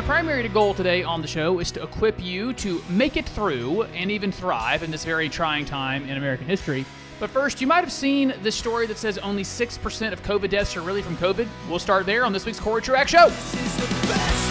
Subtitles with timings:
[0.00, 3.82] my primary goal today on the show is to equip you to make it through
[3.82, 6.86] and even thrive in this very trying time in American history.
[7.18, 10.74] But first, you might have seen this story that says only 6% of COVID deaths
[10.74, 11.46] are really from COVID.
[11.68, 14.49] We'll start there on this week's Cory Truax Show.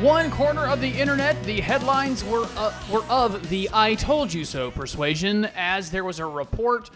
[0.00, 4.46] One corner of the internet, the headlines were uh, were of the "I told you
[4.46, 6.88] so" persuasion, as there was a report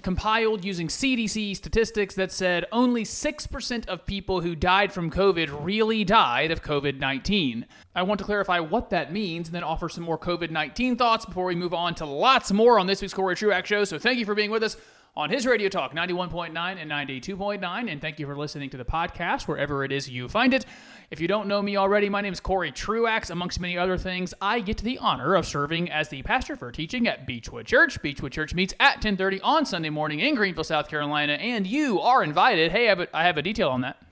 [0.00, 6.02] compiled using CDC statistics that said only 6% of people who died from COVID really
[6.02, 7.66] died of COVID 19.
[7.94, 11.26] I want to clarify what that means and then offer some more COVID 19 thoughts
[11.26, 13.84] before we move on to lots more on this week's Cory Truax show.
[13.84, 14.78] So thank you for being with us
[15.16, 17.90] on his Radio Talk 91.9 and 92.9.
[17.90, 20.66] And thank you for listening to the podcast wherever it is you find it.
[21.08, 23.30] If you don't know me already, my name is Cory Truax.
[23.30, 27.06] Amongst many other things, I get the honor of serving as the pastor for teaching
[27.06, 28.02] at Beechwood Church.
[28.02, 32.24] Beechwood Church meets at 10:30 on Sunday morning in Greenville, South Carolina, and you are
[32.24, 32.72] invited.
[32.72, 34.02] Hey, I have a, I have a detail on that.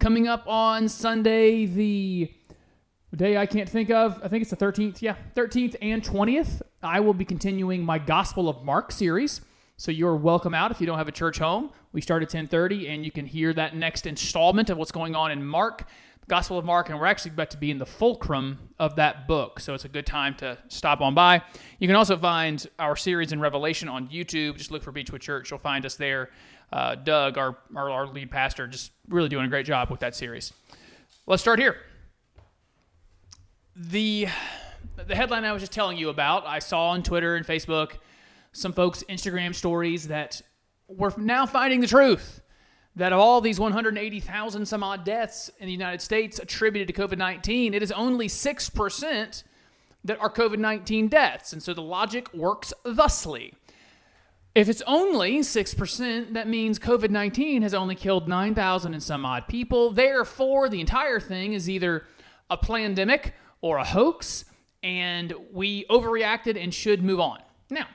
[0.00, 2.30] Coming up on Sunday, the
[3.16, 4.20] day I can't think of.
[4.22, 5.00] I think it's the 13th.
[5.00, 6.60] Yeah, 13th and 20th.
[6.82, 9.40] I will be continuing my Gospel of Mark series.
[9.78, 11.70] So you're welcome out if you don't have a church home.
[11.92, 15.30] We start at 10:30 and you can hear that next installment of what's going on
[15.30, 15.84] in Mark,
[16.28, 19.60] Gospel of Mark, and we're actually about to be in the fulcrum of that book.
[19.60, 21.42] So it's a good time to stop on by.
[21.78, 24.56] You can also find our series in Revelation on YouTube.
[24.56, 25.50] Just look for Beechwood Church.
[25.50, 26.30] You'll find us there.
[26.70, 30.14] Uh, Doug, our, our our lead pastor, just really doing a great job with that
[30.14, 30.52] series.
[31.26, 31.78] Let's start here
[33.78, 34.26] the
[34.96, 37.92] the headline I was just telling you about, I saw on Twitter and Facebook
[38.52, 40.42] some folks Instagram stories that
[40.88, 42.40] were now finding the truth
[42.96, 47.74] that of all these 180,000 some odd deaths in the United States attributed to COVID-19,
[47.74, 49.42] it is only 6%
[50.04, 51.52] that are COVID-19 deaths.
[51.52, 53.54] And so the logic works thusly.
[54.54, 59.46] If it's only 6%, that means COVID 19 has only killed 9,000 and some odd
[59.46, 59.92] people.
[59.92, 62.04] Therefore, the entire thing is either
[62.50, 64.44] a pandemic or a hoax,
[64.82, 67.40] and we overreacted and should move on.
[67.70, 67.86] Now,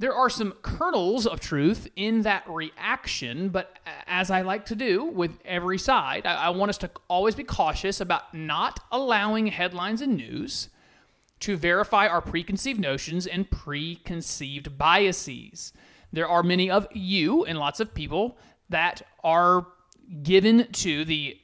[0.00, 5.04] there are some kernels of truth in that reaction, but as I like to do
[5.04, 10.00] with every side, I, I want us to always be cautious about not allowing headlines
[10.00, 10.70] and news
[11.40, 15.74] to verify our preconceived notions and preconceived biases.
[16.10, 18.38] There are many of you and lots of people
[18.70, 19.66] that are
[20.22, 21.38] given to the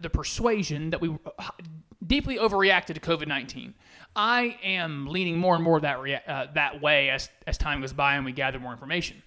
[0.00, 1.16] the persuasion that we
[2.04, 3.74] deeply overreacted to COVID nineteen.
[4.14, 7.92] I am leaning more and more that rea- uh, that way as as time goes
[7.92, 9.22] by and we gather more information.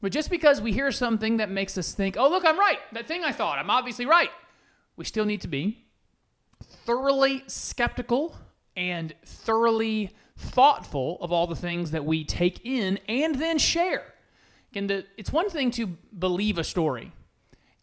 [0.00, 2.78] But just because we hear something that makes us think, "Oh, look, I'm right.
[2.92, 4.30] That thing I thought, I'm obviously right,"
[4.96, 5.84] we still need to be
[6.62, 8.36] thoroughly skeptical
[8.76, 14.04] and thoroughly thoughtful of all the things that we take in and then share.
[14.72, 17.12] The, it's one thing to believe a story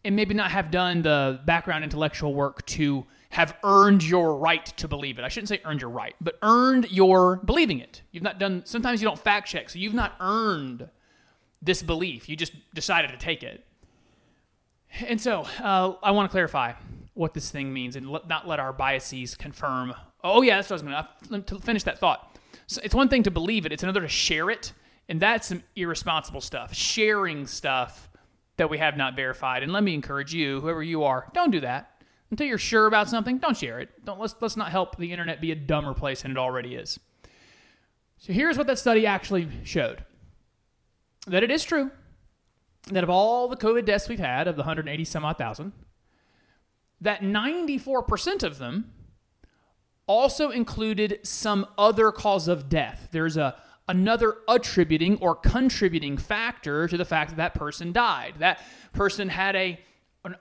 [0.04, 4.88] and maybe not have done the background intellectual work to have earned your right to
[4.88, 5.24] believe it.
[5.24, 8.02] I shouldn't say earned your right, but earned your believing it.
[8.10, 10.88] You've not done, sometimes you don't fact check, so you've not earned
[11.62, 12.28] this belief.
[12.28, 13.64] You just decided to take it.
[15.06, 16.72] And so uh, I want to clarify
[17.14, 19.94] what this thing means and not let our biases confirm.
[20.24, 22.36] Oh, yeah, that's what I was going to, to finish that thought.
[22.66, 24.72] So it's one thing to believe it, it's another to share it.
[25.08, 26.74] And that's some irresponsible stuff.
[26.74, 28.08] Sharing stuff
[28.56, 29.62] that we have not verified.
[29.62, 31.99] And let me encourage you, whoever you are, don't do that.
[32.30, 34.04] Until you're sure about something, don't share it.
[34.04, 36.98] Don't let's let's not help the internet be a dumber place than it already is.
[38.18, 40.04] So here's what that study actually showed.
[41.26, 41.90] That it is true
[42.88, 45.72] that of all the COVID deaths we've had, of the 180 some odd thousand,
[47.00, 48.92] that 94% of them
[50.06, 53.08] also included some other cause of death.
[53.10, 53.56] There's a
[53.88, 58.34] another attributing or contributing factor to the fact that that person died.
[58.38, 58.60] That
[58.92, 59.80] person had a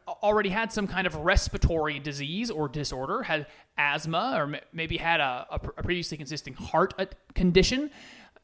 [0.07, 3.47] already had some kind of respiratory disease or disorder, had
[3.77, 7.89] asthma, or maybe had a, a, previously existing heart uh, condition.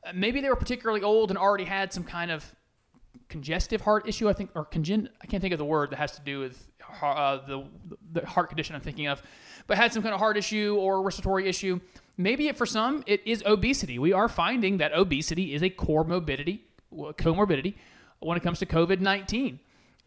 [0.06, 2.56] Uh, Maybe they were particularly old and already had some kind of
[3.28, 4.30] congestive heart issue.
[4.30, 5.10] I think, or congen.
[5.22, 6.70] I can't think of the word that has to do with
[7.02, 7.66] uh, the
[8.14, 9.22] the heart condition I'm thinking of,
[9.68, 11.82] but had some kind of heart issue or respiratory issue.
[12.18, 14.00] Maybe it, for some it is obesity.
[14.00, 17.74] We are finding that obesity is a core morbidity, comorbidity
[18.20, 19.60] when it comes to COVID nineteen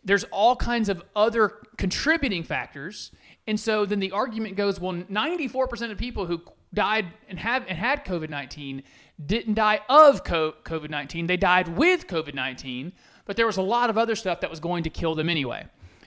[0.09, 3.13] there's all kinds of other contributing factors.
[3.47, 7.77] And so then the argument goes, well, 94% of people who died and have and
[7.77, 8.83] had COVID-19
[9.25, 11.27] didn't die of COVID-19.
[11.27, 12.93] They died with COVID-19,
[13.27, 15.67] but there was a lot of other stuff that was going to kill them anyway.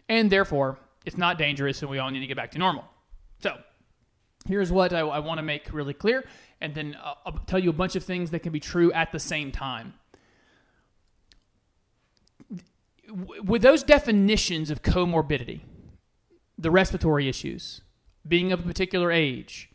[0.10, 2.86] And therefore, it's not dangerous and we all need to get back to normal.
[3.40, 3.58] So,
[4.48, 6.24] Here's what I, I want to make really clear,
[6.62, 9.12] and then uh, I'll tell you a bunch of things that can be true at
[9.12, 9.94] the same time.
[13.44, 15.62] With those definitions of comorbidity,
[16.58, 17.82] the respiratory issues,
[18.28, 19.70] being of a particular age,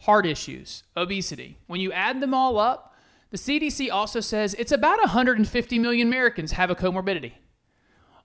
[0.00, 2.94] heart issues, obesity, when you add them all up,
[3.30, 7.32] the CDC also says it's about 150 million Americans have a comorbidity.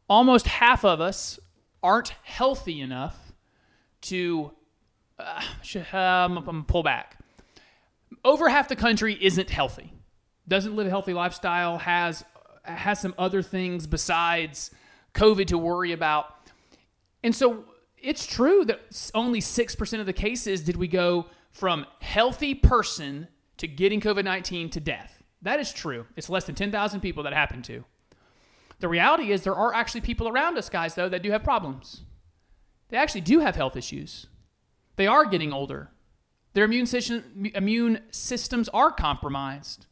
[0.10, 1.40] Almost half of us
[1.82, 3.18] aren't healthy enough
[4.02, 4.52] to
[5.20, 5.42] uh,
[5.94, 7.18] um, pull back.
[8.26, 9.94] Over half the country isn't healthy,
[10.48, 12.26] doesn't live a healthy lifestyle, has
[12.68, 14.72] has some other things besides
[15.14, 16.36] COVID to worry about,
[17.24, 17.66] and so
[17.98, 18.82] it's true that
[19.16, 23.28] only six percent of the cases did we go from healthy person
[23.58, 25.24] to getting COVID nineteen to death.
[25.42, 26.06] That is true.
[26.16, 27.84] It's less than ten thousand people that happened to.
[28.80, 32.04] The reality is there are actually people around us, guys, though, that do have problems.
[32.90, 34.28] They actually do have health issues.
[34.98, 35.90] They are getting older.
[36.54, 39.88] Their immune system, immune systems are compromised.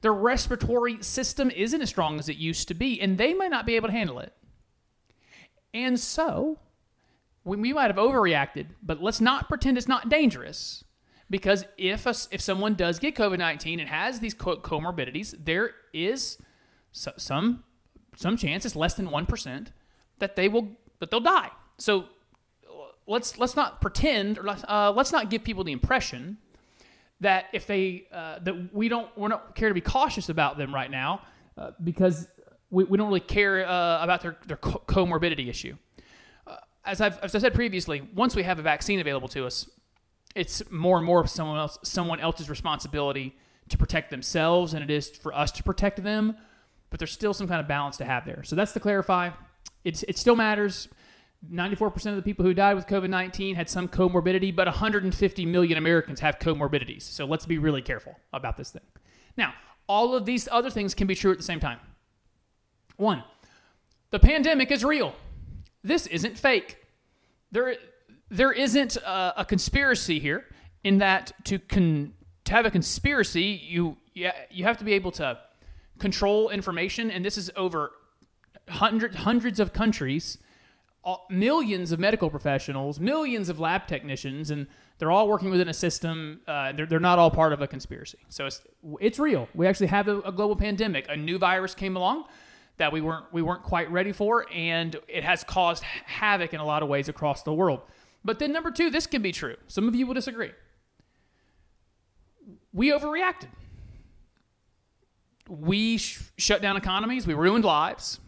[0.00, 3.66] Their respiratory system isn't as strong as it used to be, and they might not
[3.66, 4.32] be able to handle it.
[5.72, 6.58] And so,
[7.44, 10.84] we, might have overreacted, but let's not pretend it's not dangerous.
[11.28, 15.72] Because if a, if someone does get COVID nineteen and has these co- comorbidities, there
[15.92, 16.38] is
[16.90, 17.62] so, some
[18.16, 19.70] some chance, it's less than one percent,
[20.18, 21.50] that they will that they'll die.
[21.78, 22.06] So
[23.06, 26.38] let's let's not pretend or let's, uh, let's not give people the impression
[27.20, 30.74] that if they uh, that we don't we don't care to be cautious about them
[30.74, 31.22] right now
[31.58, 32.26] uh, because
[32.70, 35.76] we, we don't really care uh, about their their co- comorbidity issue.
[36.46, 39.68] Uh, as I've as I said previously, once we have a vaccine available to us,
[40.34, 43.36] it's more and more someone else someone else's responsibility
[43.68, 46.36] to protect themselves than it is for us to protect them.
[46.90, 48.42] But there's still some kind of balance to have there.
[48.42, 49.30] So that's to clarify.
[49.84, 50.88] It's, it still matters.
[51.48, 55.78] 94% of the people who died with COVID 19 had some comorbidity, but 150 million
[55.78, 57.02] Americans have comorbidities.
[57.02, 58.82] So let's be really careful about this thing.
[59.36, 59.54] Now,
[59.86, 61.78] all of these other things can be true at the same time.
[62.96, 63.24] One,
[64.10, 65.14] the pandemic is real.
[65.82, 66.76] This isn't fake.
[67.50, 67.76] There,
[68.28, 70.44] there isn't a, a conspiracy here
[70.84, 72.12] in that to, con,
[72.44, 75.38] to have a conspiracy, you, you, you have to be able to
[75.98, 77.92] control information, and this is over
[78.68, 80.38] hundred, hundreds of countries,
[81.30, 84.66] millions of medical professionals, millions of lab technicians, and
[84.98, 86.40] they're all working within a system.
[86.46, 88.18] Uh, they're, they're not all part of a conspiracy.
[88.28, 88.62] So it's,
[89.00, 89.48] it's real.
[89.54, 91.06] We actually have a, a global pandemic.
[91.08, 92.24] A new virus came along
[92.76, 96.64] that we weren't we weren't quite ready for, and it has caused havoc in a
[96.64, 97.80] lot of ways across the world.
[98.24, 99.56] But then number two, this can be true.
[99.68, 100.50] Some of you will disagree.
[102.72, 103.48] We overreacted.
[105.48, 107.26] We sh- shut down economies.
[107.26, 108.20] We ruined lives.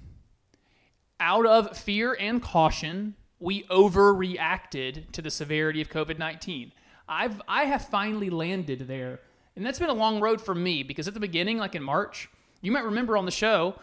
[1.25, 6.73] Out of fear and caution, we overreacted to the severity of COVID 19.
[7.09, 9.21] I've I have finally landed there.
[9.55, 12.29] And that's been a long road for me because at the beginning, like in March,
[12.61, 13.77] you might remember on the show,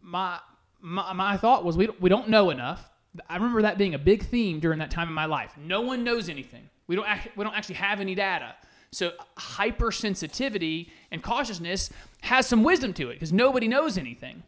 [0.00, 0.38] my
[0.80, 2.90] my, my thought was we don't, we don't know enough.
[3.28, 5.58] I remember that being a big theme during that time in my life.
[5.58, 6.70] No one knows anything.
[6.86, 8.54] We don't act, we don't actually have any data.
[8.90, 11.90] So hypersensitivity and cautiousness
[12.22, 14.44] has some wisdom to it because nobody knows anything.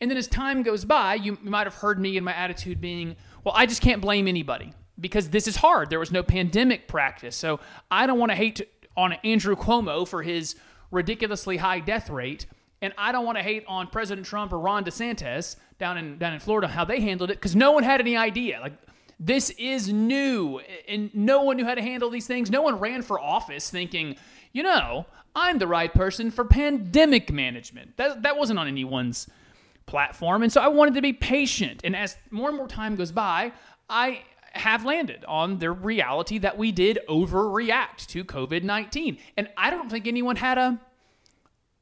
[0.00, 3.16] And then as time goes by, you, might have heard me and my attitude being,
[3.44, 5.90] well, I just can't blame anybody because this is hard.
[5.90, 7.36] There was no pandemic practice.
[7.36, 7.60] So
[7.90, 8.60] I don't want to hate
[8.96, 10.54] on Andrew Cuomo for his
[10.90, 12.46] ridiculously high death rate.
[12.80, 16.34] And I don't want to hate on President Trump or Ron DeSantis down in down
[16.34, 18.60] in Florida how they handled it because no one had any idea.
[18.60, 18.74] Like
[19.18, 22.50] this is new, and no one knew how to handle these things.
[22.50, 24.16] No one ran for office thinking,
[24.52, 27.96] you know, I'm the right person for pandemic management.
[27.96, 29.28] That that wasn't on anyone's
[29.86, 31.80] platform, and so I wanted to be patient.
[31.84, 33.52] And as more and more time goes by,
[33.88, 34.22] I
[34.52, 39.18] have landed on the reality that we did overreact to COVID 19.
[39.36, 40.80] And I don't think anyone had a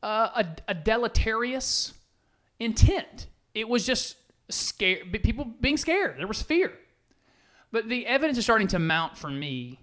[0.02, 1.92] a, a deleterious
[2.59, 3.26] intent.
[3.54, 4.16] It was just
[4.49, 6.19] scare people being scared.
[6.19, 6.73] There was fear.
[7.73, 9.78] But the evidence is starting to mount for me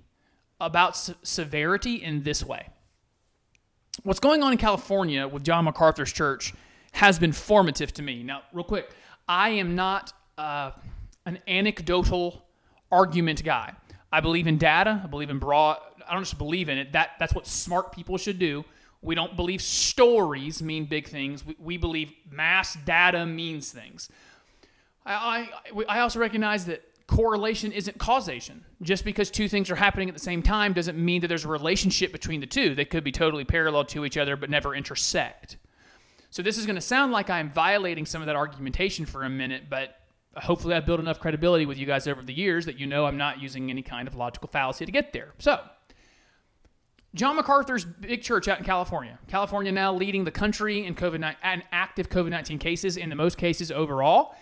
[0.59, 2.67] about se- severity in this way.
[4.03, 6.53] What's going on in California with John MacArthur's church
[6.97, 8.23] has been formative to me.
[8.23, 8.89] Now, real quick,
[9.27, 10.71] I am not uh,
[11.27, 12.43] an anecdotal
[12.91, 13.73] argument guy.
[14.11, 15.01] I believe in data.
[15.03, 15.77] I believe in broad.
[16.07, 16.93] I don't just believe in it.
[16.93, 18.65] That that's what smart people should do.
[19.03, 21.45] We don't believe stories mean big things.
[21.45, 24.09] We, we believe mass data means things.
[25.05, 28.65] I, I, I also recognize that correlation isn't causation.
[28.81, 31.49] Just because two things are happening at the same time doesn't mean that there's a
[31.49, 32.73] relationship between the two.
[32.73, 35.57] They could be totally parallel to each other but never intersect.
[36.29, 39.29] So this is going to sound like I'm violating some of that argumentation for a
[39.29, 39.95] minute, but
[40.35, 43.17] hopefully I've built enough credibility with you guys over the years that you know I'm
[43.17, 45.33] not using any kind of logical fallacy to get there.
[45.39, 45.59] So
[47.15, 49.17] John MacArthur's big church out in California.
[49.27, 53.37] California now leading the country in COVID and active COVID 19 cases in the most
[53.37, 54.35] cases overall.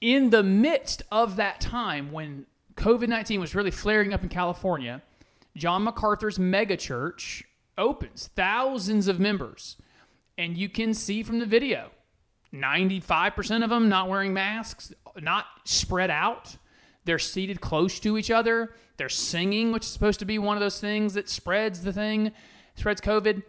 [0.00, 5.02] In the midst of that time when COVID 19 was really flaring up in California,
[5.56, 7.44] John MacArthur's megachurch
[7.78, 9.76] opens, thousands of members.
[10.36, 11.90] And you can see from the video
[12.52, 16.56] 95% of them not wearing masks, not spread out.
[17.04, 18.74] They're seated close to each other.
[18.96, 22.32] They're singing, which is supposed to be one of those things that spreads the thing,
[22.76, 23.42] spreads COVID.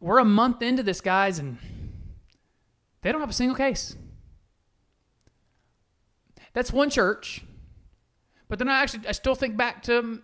[0.00, 1.58] We're a month into this, guys, and
[3.02, 3.96] they don't have a single case.
[6.52, 7.42] That's one church.
[8.48, 10.22] But then I actually I still think back to um,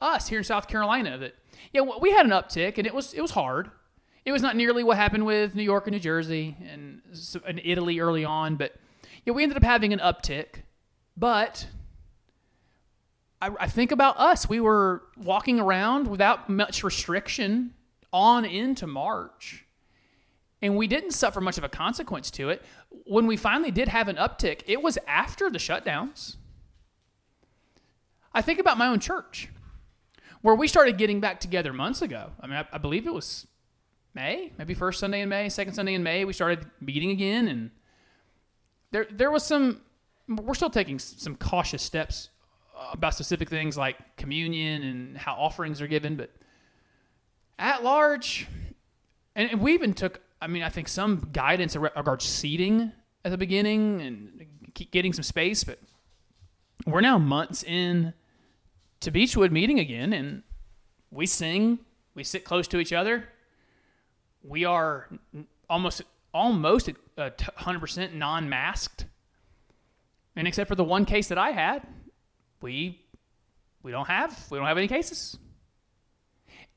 [0.00, 1.34] us here in South Carolina that
[1.72, 3.70] yeah we had an uptick and it was it was hard.
[4.24, 7.00] It was not nearly what happened with New York and New Jersey and,
[7.46, 8.74] and Italy early on, but
[9.24, 10.62] yeah we ended up having an uptick.
[11.16, 11.66] But
[13.40, 14.48] I, I think about us.
[14.48, 17.74] We were walking around without much restriction
[18.12, 19.64] on into March
[20.62, 22.62] and we didn't suffer much of a consequence to it.
[23.06, 26.36] When we finally did have an uptick, it was after the shutdowns.
[28.32, 29.48] I think about my own church,
[30.42, 32.30] where we started getting back together months ago.
[32.40, 33.46] I mean, I, I believe it was
[34.14, 36.24] May, maybe first Sunday in May, second Sunday in May.
[36.24, 37.70] We started meeting again, and
[38.90, 39.82] there there was some.
[40.28, 42.30] We're still taking some cautious steps
[42.76, 46.30] uh, about specific things like communion and how offerings are given, but
[47.58, 48.46] at large,
[49.34, 50.20] and, we even took.
[50.40, 52.92] I mean, I think some guidance regards seating
[53.24, 54.46] at the beginning and
[54.90, 55.78] getting some space, but
[56.86, 58.14] we're now months in
[59.00, 60.42] to Beechwood meeting again, and
[61.10, 61.80] we sing,
[62.14, 63.28] we sit close to each other.
[64.42, 65.08] We are
[65.68, 69.06] almost almost uh, hundred percent non-masked,
[70.36, 71.86] and except for the one case that I had,
[72.60, 73.02] we
[73.82, 75.38] we don't have we don't have any cases.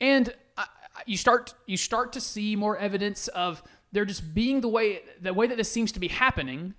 [0.01, 0.67] And I,
[1.05, 5.33] you start you start to see more evidence of there just being the way the
[5.33, 6.73] way that this seems to be happening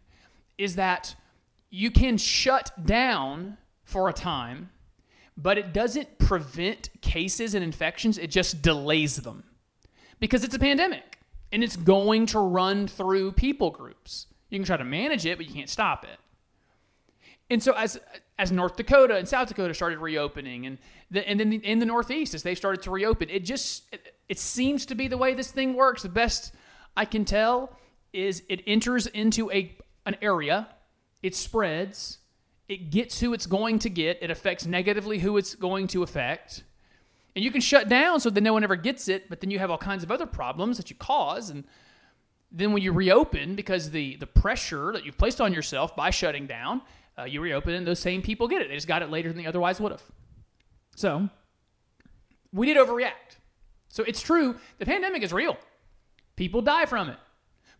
[0.59, 1.15] is that
[1.71, 4.71] you can shut down for a time
[5.37, 9.45] but it doesn't prevent cases and infections, it just delays them
[10.21, 11.19] because it's a pandemic
[11.53, 14.27] and it's going to run through people groups.
[14.51, 16.19] You can try to manage it, but you can't stop it.
[17.51, 17.99] And so as
[18.39, 20.79] as North Dakota and South Dakota started reopening, and
[21.11, 24.39] the, and then in the Northeast as they started to reopen, it just it, it
[24.39, 26.03] seems to be the way this thing works.
[26.03, 26.53] The best
[26.97, 27.77] I can tell
[28.13, 30.69] is it enters into a an area,
[31.23, 32.19] it spreads,
[32.69, 36.65] it gets who it's going to get, it affects negatively who it's going to affect.
[37.35, 39.59] And you can shut down so that no one ever gets it, but then you
[39.59, 41.51] have all kinds of other problems that you cause.
[41.51, 41.65] And
[42.53, 46.47] then when you reopen, because the, the pressure that you've placed on yourself by shutting
[46.47, 46.83] down,
[47.19, 48.69] uh, you reopen and those same people get it.
[48.69, 50.03] They just got it later than they otherwise would have.
[50.95, 51.29] So
[52.53, 53.39] we did overreact.
[53.89, 55.57] So it's true, the pandemic is real.
[56.37, 57.17] People die from it.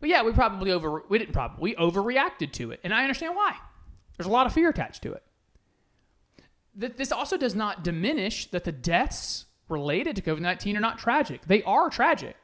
[0.01, 2.81] But yeah, we probably over we didn't probably we overreacted to it.
[2.85, 3.57] And I understand why.
[4.17, 5.23] There's a lot of fear attached to it.
[6.75, 11.47] This also does not diminish that the deaths related to COVID 19 are not tragic.
[11.47, 12.37] They are tragic.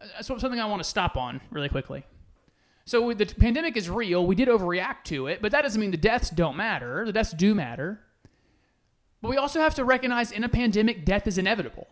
[0.00, 2.04] Uh, That's something I want to stop on really quickly.
[2.84, 4.26] So the pandemic is real.
[4.26, 7.04] We did overreact to it, but that doesn't mean the deaths don't matter.
[7.04, 8.00] The deaths do matter.
[9.20, 11.88] But we also have to recognize in a pandemic, death is inevitable.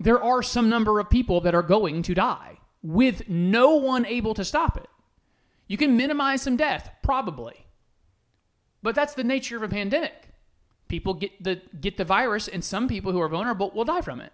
[0.00, 4.32] There are some number of people that are going to die with no one able
[4.34, 4.88] to stop it.
[5.66, 7.65] You can minimize some death, probably.
[8.86, 10.28] But that's the nature of a pandemic.
[10.86, 14.20] People get the get the virus, and some people who are vulnerable will die from
[14.20, 14.32] it.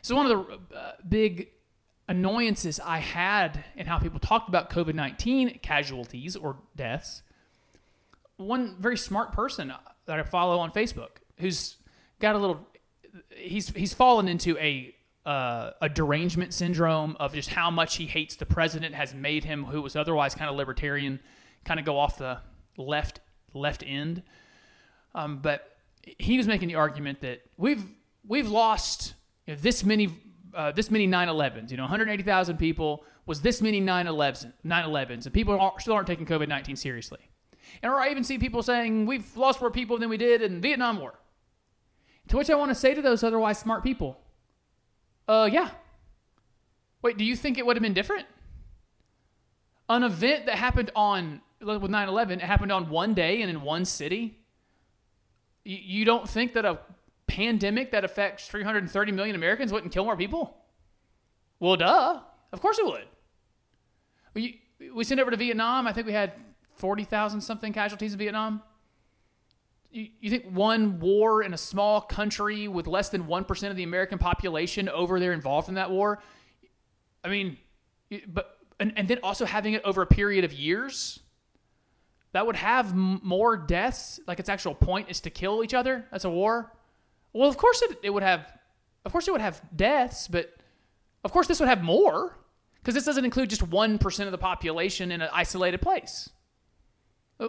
[0.00, 1.48] So one of the uh, big
[2.06, 7.22] annoyances I had in how people talked about COVID nineteen casualties or deaths.
[8.36, 9.72] One very smart person
[10.04, 11.78] that I follow on Facebook, who's
[12.20, 12.64] got a little,
[13.30, 14.94] he's he's fallen into a
[15.26, 19.64] uh, a derangement syndrome of just how much he hates the president has made him,
[19.64, 21.18] who was otherwise kind of libertarian,
[21.64, 22.38] kind of go off the
[22.78, 23.20] left
[23.54, 24.22] left end.
[25.14, 25.76] Um, but
[26.18, 27.84] he was making the argument that we've
[28.26, 29.14] we've lost
[29.46, 30.10] you know, this many
[30.54, 31.70] uh, this many 9/11s.
[31.70, 36.26] You know, 180,000 people was this many 9/11s, 9/11s, and people are, still aren't taking
[36.26, 37.18] COVID-19 seriously.
[37.82, 40.60] And or I even see people saying we've lost more people than we did in
[40.60, 41.18] Vietnam War.
[42.28, 44.18] To which I want to say to those otherwise smart people,
[45.28, 45.70] uh, yeah.
[47.02, 48.26] Wait, do you think it would have been different?
[49.88, 53.62] An event that happened on, with 9 11, it happened on one day and in
[53.62, 54.38] one city.
[55.64, 56.78] You, don't think that a
[57.26, 60.56] pandemic that affects 330 million Americans wouldn't kill more people?
[61.58, 62.20] Well, duh.
[62.52, 63.04] Of course it would.
[64.32, 64.62] We,
[64.94, 65.88] we sent over to Vietnam.
[65.88, 66.34] I think we had
[66.76, 68.62] 40,000 something casualties in Vietnam.
[69.90, 73.82] You, you think one war in a small country with less than 1% of the
[73.82, 76.22] American population over there involved in that war?
[77.24, 77.56] I mean,
[78.28, 81.20] but, and, and then also having it over a period of years?
[82.36, 84.20] That would have m- more deaths.
[84.26, 86.04] Like its actual point is to kill each other.
[86.10, 86.70] That's a war.
[87.32, 88.46] Well, of course it, it would have,
[89.06, 90.54] of course it would have deaths, but
[91.24, 92.36] of course this would have more
[92.76, 96.28] because this doesn't include just one percent of the population in an isolated place.
[97.40, 97.48] Uh,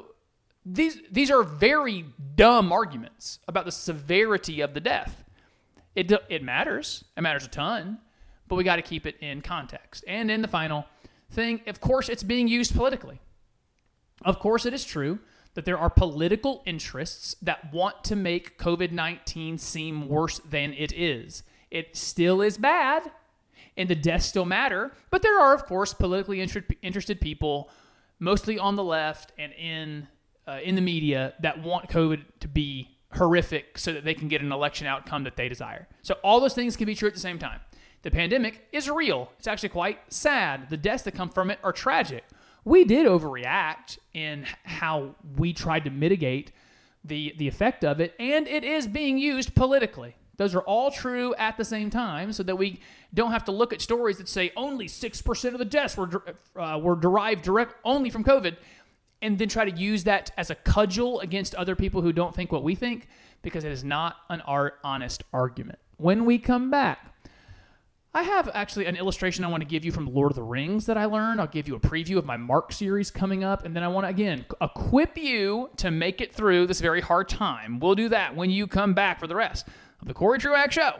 [0.65, 5.25] These these are very dumb arguments about the severity of the death.
[5.95, 7.03] It it matters.
[7.17, 7.97] It matters a ton,
[8.47, 10.05] but we got to keep it in context.
[10.07, 10.85] And in the final
[11.29, 13.19] thing, of course, it's being used politically.
[14.23, 15.19] Of course, it is true
[15.53, 20.93] that there are political interests that want to make COVID 19 seem worse than it
[20.93, 21.43] is.
[21.71, 23.11] It still is bad,
[23.75, 27.69] and the deaths still matter, but there are, of course, politically inter- interested people,
[28.19, 30.07] mostly on the left and in,
[30.47, 34.41] uh, in the media, that want COVID to be horrific so that they can get
[34.41, 35.87] an election outcome that they desire.
[36.01, 37.61] So, all those things can be true at the same time.
[38.03, 39.31] The pandemic is real.
[39.39, 40.69] It's actually quite sad.
[40.69, 42.23] The deaths that come from it are tragic.
[42.67, 46.51] We did overreact in how we tried to mitigate
[47.05, 50.17] the the effect of it, and it is being used politically.
[50.35, 52.81] Those are all true at the same time, so that we
[53.13, 56.09] don't have to look at stories that say only six percent of the deaths were
[56.57, 58.57] uh, were derived direct only from COVID,
[59.21, 62.51] and then try to use that as a cudgel against other people who don't think
[62.51, 63.07] what we think,
[63.43, 65.79] because it is not an art honest argument.
[65.95, 67.13] When we come back,
[68.17, 70.87] I have actually an illustration I want to give you from Lord of the Rings
[70.87, 71.39] that I learned.
[71.39, 74.05] I'll give you a preview of my Mark series coming up, and then I want
[74.05, 77.79] to again equip you to make it through this very hard time.
[77.79, 79.67] We'll do that when you come back for the rest
[80.01, 80.93] of the Cory Truax Show.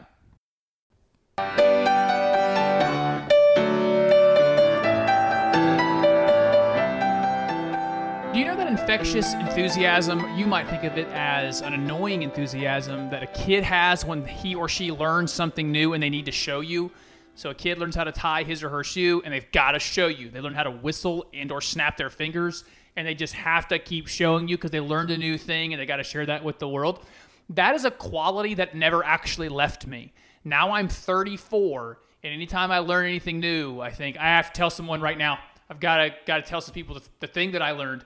[8.32, 13.10] Do you know that infectious enthusiasm, you might think of it as an annoying enthusiasm
[13.10, 16.30] that a kid has when he or she learns something new and they need to
[16.30, 16.92] show you?
[17.38, 19.78] So a kid learns how to tie his or her shoe and they've got to
[19.78, 20.28] show you.
[20.28, 22.64] They learn how to whistle and or snap their fingers
[22.96, 25.80] and they just have to keep showing you because they learned a new thing and
[25.80, 27.06] they got to share that with the world.
[27.50, 30.12] That is a quality that never actually left me.
[30.42, 34.70] Now I'm 34 and anytime I learn anything new, I think I have to tell
[34.70, 35.38] someone right now,
[35.70, 38.04] I've got to got to tell some people the, the thing that I learned.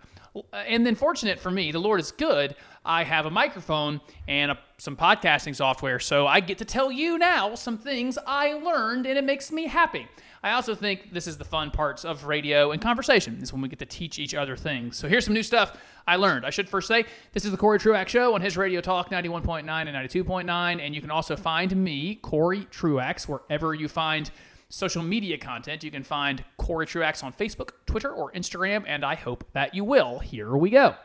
[0.53, 2.55] And then, fortunate for me, the Lord is good.
[2.85, 7.17] I have a microphone and a, some podcasting software, so I get to tell you
[7.17, 10.09] now some things I learned, and it makes me happy.
[10.43, 13.69] I also think this is the fun parts of radio and conversation is when we
[13.69, 14.97] get to teach each other things.
[14.97, 15.77] So here's some new stuff
[16.09, 16.45] I learned.
[16.45, 19.61] I should first say this is the Cory Truax Show on his Radio Talk 91.9
[19.61, 24.33] and 92.9, and you can also find me, Cory Truax, wherever you find
[24.69, 25.85] social media content.
[25.85, 29.85] You can find Cory Truax on Facebook, Twitter, or Instagram, and I hope that you
[29.85, 30.19] will.
[30.19, 30.97] Here we go.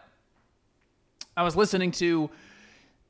[1.38, 2.32] I was listening to,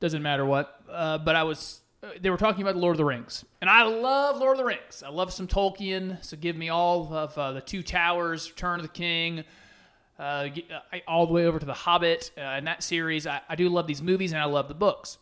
[0.00, 3.04] doesn't matter what, uh, but I was, uh, they were talking about Lord of the
[3.06, 3.42] Rings.
[3.62, 5.02] And I love Lord of the Rings.
[5.02, 8.82] I love some Tolkien, so give me all of uh, the Two Towers, Return of
[8.82, 9.44] the King,
[10.18, 10.22] uh,
[10.92, 13.26] uh, all the way over to The Hobbit uh, and that series.
[13.26, 15.16] I, I do love these movies and I love the books.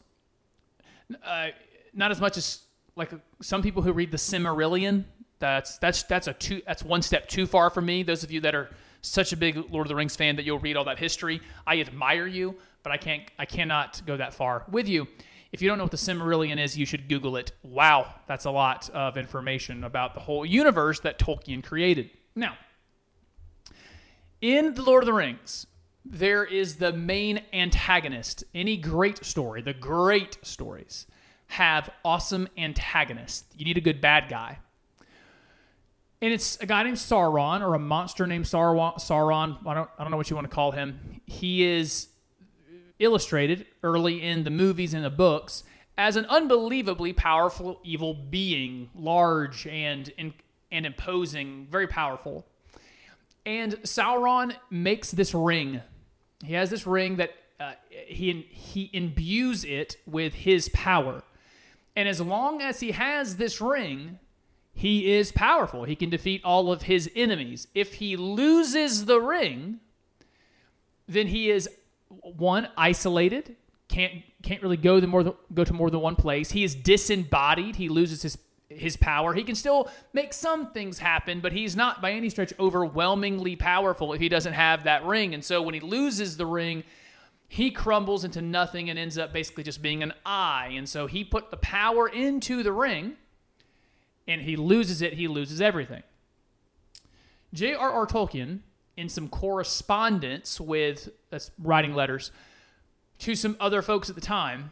[1.25, 1.49] Uh,
[1.95, 2.63] not as much as
[2.97, 5.05] like some people who read the Silmarillion.
[5.39, 8.03] That's that's that's a two that's one step too far for me.
[8.03, 8.71] Those of you that are
[9.03, 11.79] such a big Lord of the Rings fan that you'll read all that history, I
[11.81, 15.09] admire you, but I can't I cannot go that far with you.
[15.51, 17.51] If you don't know what the Silmarillion is, you should Google it.
[17.65, 22.11] Wow, that's a lot of information about the whole universe that Tolkien created.
[22.37, 22.57] Now,
[24.41, 25.67] in The Lord of the Rings,
[26.05, 28.45] there is the main antagonist.
[28.55, 31.09] Any great story, the great stories,
[31.49, 33.53] have awesome antagonists.
[33.57, 34.61] You need a good bad guy.
[36.23, 38.95] And it's a guy named Sauron or a monster named Sauron.
[39.01, 39.59] Sauron.
[39.67, 41.21] I don't, I don't know what you want to call him.
[41.27, 42.11] He is
[42.99, 45.65] illustrated early in the movies and the books
[45.99, 50.33] as an unbelievably powerful evil being, large and, and,
[50.87, 52.47] imposing, very powerful.
[53.47, 55.81] And Sauron makes this ring.
[56.45, 61.23] He has this ring that uh, he he imbues it with his power.
[61.95, 64.19] And as long as he has this ring,
[64.75, 65.85] he is powerful.
[65.85, 67.69] He can defeat all of his enemies.
[67.75, 69.81] If he loses the ring,
[71.09, 71.71] then he is
[72.09, 73.57] one isolated,
[73.89, 76.51] can't can't really go the more than, go to more than one place.
[76.51, 77.77] He is disembodied.
[77.77, 78.39] He loses his
[78.69, 79.33] his power.
[79.33, 84.13] He can still make some things happen, but he's not by any stretch overwhelmingly powerful
[84.13, 85.35] if he doesn't have that ring.
[85.35, 86.83] And so when he loses the ring,
[87.49, 90.73] he crumbles into nothing and ends up basically just being an eye.
[90.75, 93.15] And so he put the power into the ring,
[94.27, 96.03] and he loses it, he loses everything.
[97.55, 98.07] J.R.R.
[98.07, 98.61] Tolkien,
[98.97, 102.31] in some correspondence with uh, writing letters,
[103.19, 104.71] to some other folks at the time,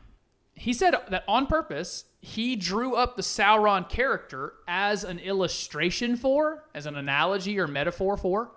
[0.54, 6.64] he said that on purpose, he drew up the Sauron character as an illustration for,
[6.74, 8.52] as an analogy or metaphor for,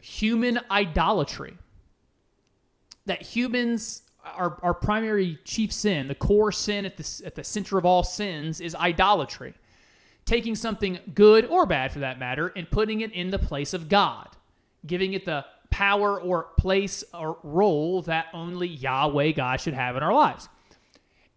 [0.00, 1.58] human idolatry.
[3.06, 7.76] That humans, our, our primary chief sin, the core sin at the, at the center
[7.76, 9.54] of all sins, is idolatry.
[10.26, 13.88] Taking something good or bad for that matter and putting it in the place of
[13.88, 14.28] God,
[14.86, 20.02] giving it the power or place or role that only Yahweh God should have in
[20.02, 20.48] our lives.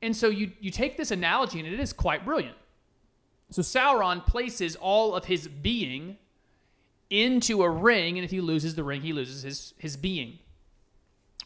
[0.01, 2.55] And so you, you take this analogy, and it is quite brilliant.
[3.51, 6.17] So Sauron places all of his being
[7.09, 10.39] into a ring, and if he loses the ring, he loses his, his being.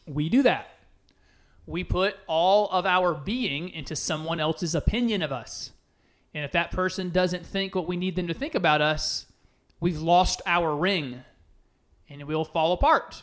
[0.06, 0.68] We do that.
[1.66, 5.72] We put all of our being into someone else's opinion of us.
[6.34, 9.26] And if that person doesn't think what we need them to think about us,
[9.80, 11.22] we've lost our ring
[12.08, 13.22] and it will fall apart.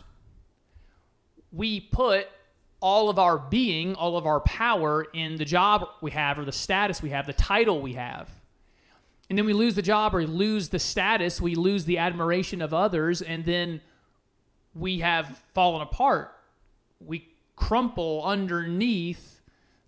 [1.52, 2.28] We put
[2.80, 6.52] all of our being, all of our power in the job we have or the
[6.52, 8.30] status we have, the title we have.
[9.30, 12.74] And then we lose the job or lose the status, we lose the admiration of
[12.74, 13.82] others, and then
[14.74, 16.34] we have fallen apart.
[17.00, 19.41] We crumple underneath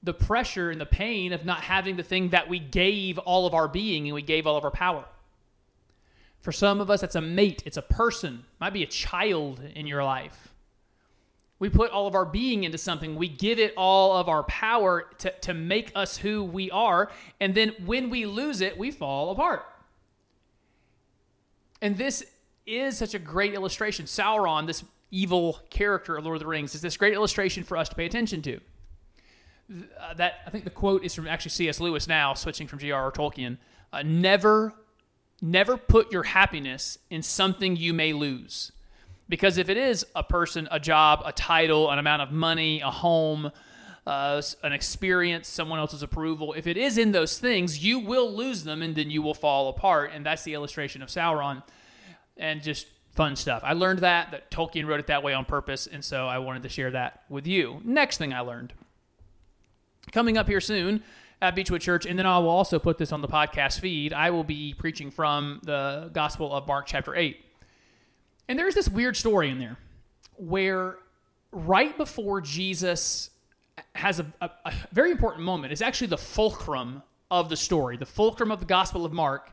[0.04, 3.54] the pressure and the pain of not having the thing that we gave all of
[3.54, 5.06] our being and we gave all of our power.
[6.42, 9.88] For some of us, that's a mate, it's a person, might be a child in
[9.88, 10.54] your life.
[11.58, 13.16] We put all of our being into something.
[13.16, 17.10] We give it all of our power to, to make us who we are.
[17.40, 19.64] And then when we lose it, we fall apart.
[21.82, 22.26] And this
[22.66, 24.06] is such a great illustration.
[24.06, 27.88] Sauron, this evil character of Lord of the Rings, is this great illustration for us
[27.88, 28.60] to pay attention to.
[29.72, 31.80] Uh, that I think the quote is from actually C.S.
[31.80, 33.12] Lewis now, switching from J.R.R.
[33.12, 33.58] Tolkien.
[33.94, 34.74] Uh, never,
[35.42, 38.72] never put your happiness in something you may lose.
[39.30, 42.92] Because if it is a person, a job, a title, an amount of money, a
[42.92, 43.52] home,
[44.06, 48.66] uh, an experience, someone else's approval, if it is in those things, you will lose
[48.66, 50.12] them and then you will fall apart.
[50.14, 51.64] And that's the illustration of Sauron.
[52.36, 53.62] And just fun stuff.
[53.64, 55.88] I learned that, that Tolkien wrote it that way on purpose.
[55.88, 57.80] And so I wanted to share that with you.
[57.86, 58.74] Next thing I learned
[60.12, 61.04] coming up here soon
[61.42, 64.14] at Beechwood Church, and then I will also put this on the podcast feed.
[64.14, 67.38] I will be preaching from the Gospel of Mark, chapter 8.
[68.48, 69.78] And there's this weird story in there
[70.38, 70.98] where
[71.52, 73.30] right before Jesus
[73.96, 77.98] has a, a, a very important moment, it's actually the fulcrum of the story.
[77.98, 79.52] The fulcrum of the Gospel of Mark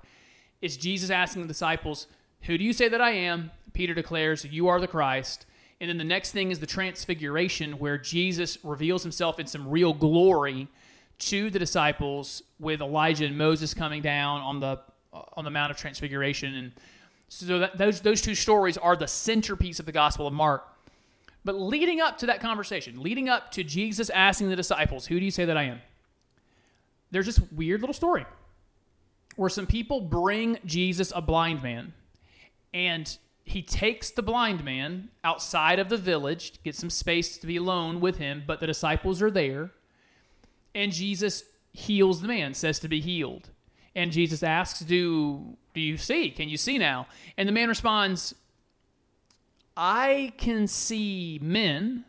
[0.60, 2.06] is Jesus asking the disciples,
[2.42, 3.50] Who do you say that I am?
[3.72, 5.46] Peter declares, You are the Christ.
[5.80, 9.94] And then the next thing is the transfiguration, where Jesus reveals himself in some real
[9.94, 10.68] glory
[11.20, 14.78] to the disciples with Elijah and Moses coming down on the
[15.12, 16.54] uh, on the Mount of Transfiguration.
[16.54, 16.72] And
[17.28, 20.66] so that, those those two stories are the centerpiece of the Gospel of Mark.
[21.44, 25.24] But leading up to that conversation, leading up to Jesus asking the disciples, "Who do
[25.24, 25.80] you say that I am?"
[27.10, 28.26] There's this weird little story
[29.36, 31.94] where some people bring Jesus a blind man,
[32.74, 33.16] and
[33.50, 37.56] he takes the blind man outside of the village, to get some space to be
[37.56, 39.72] alone with him, but the disciples are there.
[40.72, 43.50] And Jesus heals the man, says to be healed.
[43.96, 46.30] And Jesus asks, Do do you see?
[46.30, 47.08] Can you see now?
[47.36, 48.36] And the man responds,
[49.76, 52.04] I can see men,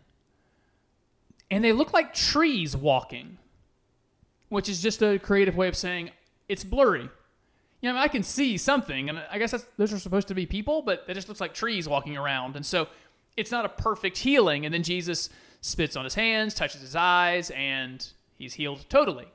[1.50, 3.40] and they look like trees walking,
[4.50, 6.12] which is just a creative way of saying
[6.48, 7.10] it's blurry.
[7.82, 10.36] You know, I, mean, I can see something, and I guess those are supposed to
[10.36, 12.56] be people, but it just looks like trees walking around.
[12.56, 12.88] And so
[13.36, 14.66] it's not a perfect healing.
[14.66, 15.30] And then Jesus
[15.62, 18.06] spits on his hands, touches his eyes, and
[18.38, 19.28] he's healed totally.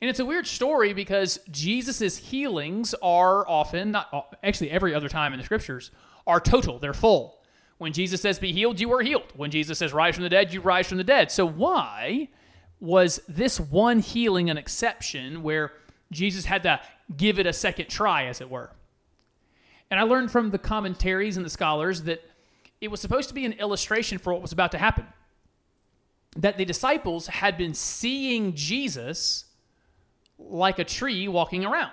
[0.00, 5.08] And it's a weird story because Jesus' healings are often, not uh, actually every other
[5.08, 5.90] time in the scriptures,
[6.26, 6.78] are total.
[6.78, 7.38] They're full.
[7.78, 9.32] When Jesus says, be healed, you are healed.
[9.36, 11.30] When Jesus says, rise from the dead, you rise from the dead.
[11.30, 12.28] So why
[12.80, 15.72] was this one healing an exception where
[16.10, 16.80] Jesus had to
[17.16, 18.70] give it a second try, as it were?
[19.90, 22.22] And I learned from the commentaries and the scholars that
[22.80, 25.06] it was supposed to be an illustration for what was about to happen.
[26.36, 29.46] That the disciples had been seeing Jesus
[30.38, 31.92] like a tree walking around.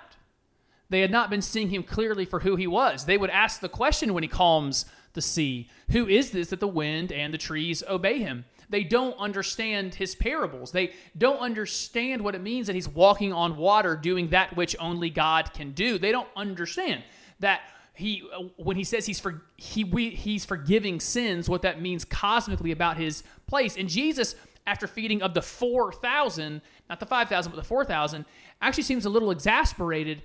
[0.90, 3.06] They had not been seeing him clearly for who he was.
[3.06, 6.68] They would ask the question when he calms the sea Who is this that the
[6.68, 8.44] wind and the trees obey him?
[8.74, 10.72] They don't understand his parables.
[10.72, 15.10] They don't understand what it means that he's walking on water doing that which only
[15.10, 15.96] God can do.
[15.96, 17.04] They don't understand
[17.38, 17.60] that
[17.92, 22.04] he uh, when he says he's for he we, he's forgiving sins what that means
[22.04, 23.76] cosmically about his place.
[23.76, 24.34] And Jesus
[24.66, 26.60] after feeding of the 4,000,
[26.90, 28.24] not the 5,000, but the 4,000,
[28.60, 30.22] actually seems a little exasperated.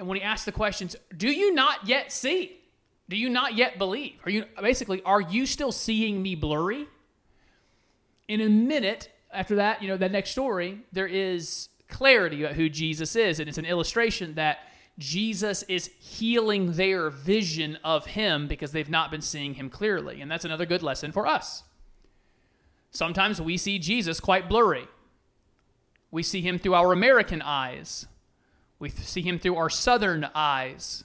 [0.00, 2.58] And when he asks the questions, do you not yet see?
[3.08, 4.14] Do you not yet believe?
[4.24, 6.88] Are you basically, are you still seeing me blurry?
[8.32, 12.68] In a minute after that, you know, that next story, there is clarity about who
[12.68, 13.38] Jesus is.
[13.38, 14.60] And it's an illustration that
[14.98, 20.20] Jesus is healing their vision of him because they've not been seeing him clearly.
[20.20, 21.62] And that's another good lesson for us.
[22.90, 24.88] Sometimes we see Jesus quite blurry.
[26.10, 28.06] We see him through our American eyes.
[28.78, 31.04] We see him through our Southern eyes.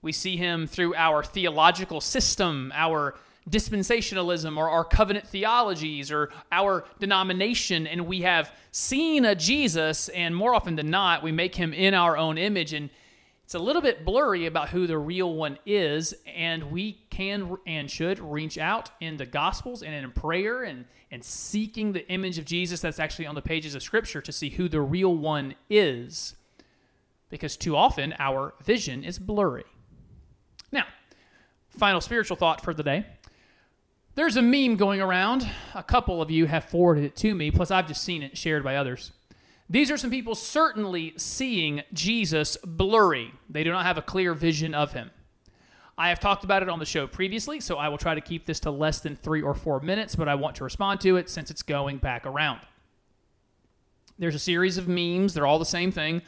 [0.00, 3.16] We see him through our theological system, our
[3.48, 10.34] dispensationalism, or our covenant theologies, or our denomination, and we have seen a Jesus, and
[10.34, 12.72] more often than not, we make him in our own image.
[12.72, 12.90] And
[13.44, 17.88] it's a little bit blurry about who the real one is, and we can and
[17.88, 22.44] should reach out in the Gospels and in prayer and, and seeking the image of
[22.44, 26.34] Jesus that's actually on the pages of Scripture to see who the real one is.
[27.28, 29.64] Because too often our vision is blurry.
[30.72, 30.86] Now,
[31.68, 33.06] final spiritual thought for the day.
[34.16, 35.46] There's a meme going around.
[35.74, 38.64] A couple of you have forwarded it to me, plus, I've just seen it shared
[38.64, 39.12] by others.
[39.68, 43.34] These are some people certainly seeing Jesus blurry.
[43.50, 45.10] They do not have a clear vision of him.
[45.98, 48.46] I have talked about it on the show previously, so I will try to keep
[48.46, 51.28] this to less than three or four minutes, but I want to respond to it
[51.28, 52.60] since it's going back around.
[54.18, 56.22] There's a series of memes, they're all the same thing.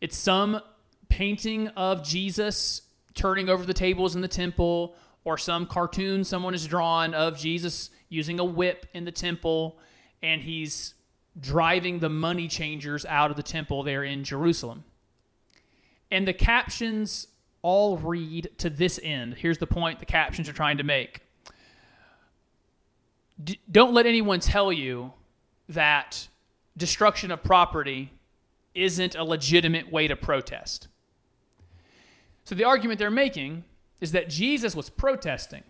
[0.00, 0.60] It's some
[1.08, 2.82] painting of Jesus
[3.14, 7.90] turning over the tables in the temple, or some cartoon someone has drawn of Jesus
[8.08, 9.78] using a whip in the temple,
[10.22, 10.94] and he's
[11.40, 14.84] driving the money changers out of the temple there in Jerusalem.
[16.10, 17.26] And the captions
[17.62, 19.34] all read to this end.
[19.34, 21.20] Here's the point the captions are trying to make.
[23.42, 25.12] D- don't let anyone tell you
[25.68, 26.28] that
[26.76, 28.12] destruction of property
[28.74, 30.88] isn't a legitimate way to protest.
[32.44, 33.64] So the argument they're making
[34.00, 35.62] is that Jesus was protesting,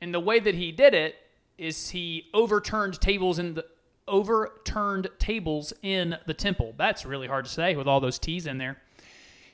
[0.00, 1.16] and the way that he did it
[1.58, 3.64] is he overturned tables in the
[4.08, 6.74] overturned tables in the temple.
[6.76, 8.78] That's really hard to say with all those T's in there.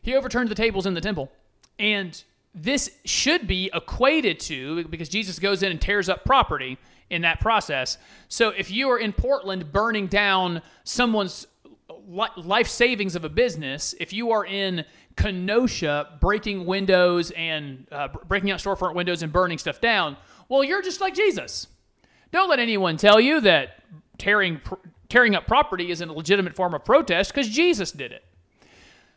[0.00, 1.30] He overturned the tables in the temple.
[1.78, 2.22] And
[2.54, 6.78] this should be equated to because Jesus goes in and tears up property
[7.10, 7.98] in that process.
[8.28, 11.46] So if you are in Portland burning down someone's
[12.36, 14.84] life savings of a business, if you are in
[15.18, 20.16] Kenosha breaking windows and uh, breaking out storefront windows and burning stuff down,
[20.48, 21.66] well, you're just like Jesus.
[22.30, 23.82] Don't let anyone tell you that
[24.16, 24.60] tearing
[25.08, 28.24] tearing up property isn't a legitimate form of protest because Jesus did it.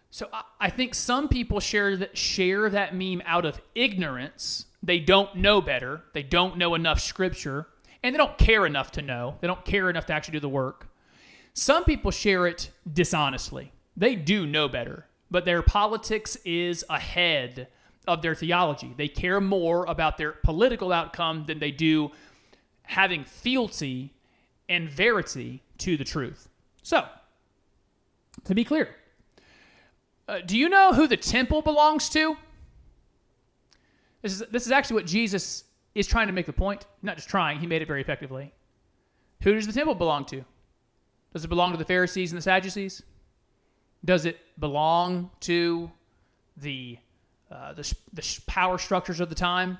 [0.09, 4.65] So I, I think some people share that share that meme out of ignorance.
[4.81, 6.01] They don't know better.
[6.13, 7.67] They don't know enough scripture,
[8.01, 9.37] and they don't care enough to know.
[9.39, 10.87] They don't care enough to actually do the work.
[11.53, 13.71] Some people share it dishonestly.
[13.95, 17.69] They do know better, but their politics is ahead
[18.07, 18.93] of their theology.
[18.95, 22.11] They care more about their political outcome than they do
[22.83, 24.13] having fealty
[24.67, 26.49] and verity to the truth.
[26.83, 27.05] So,
[28.43, 28.95] to be clear,
[30.27, 32.35] uh, do you know who the temple belongs to?
[34.21, 35.63] This is, this is actually what Jesus
[35.95, 36.85] is trying to make the point.
[37.01, 38.53] Not just trying, he made it very effectively.
[39.43, 40.43] Who does the temple belong to?
[41.33, 43.03] Does it belong to the Pharisees and the Sadducees?
[44.03, 45.91] Does it belong to
[46.57, 46.97] the,
[47.51, 49.77] uh, the, the power structures of the time?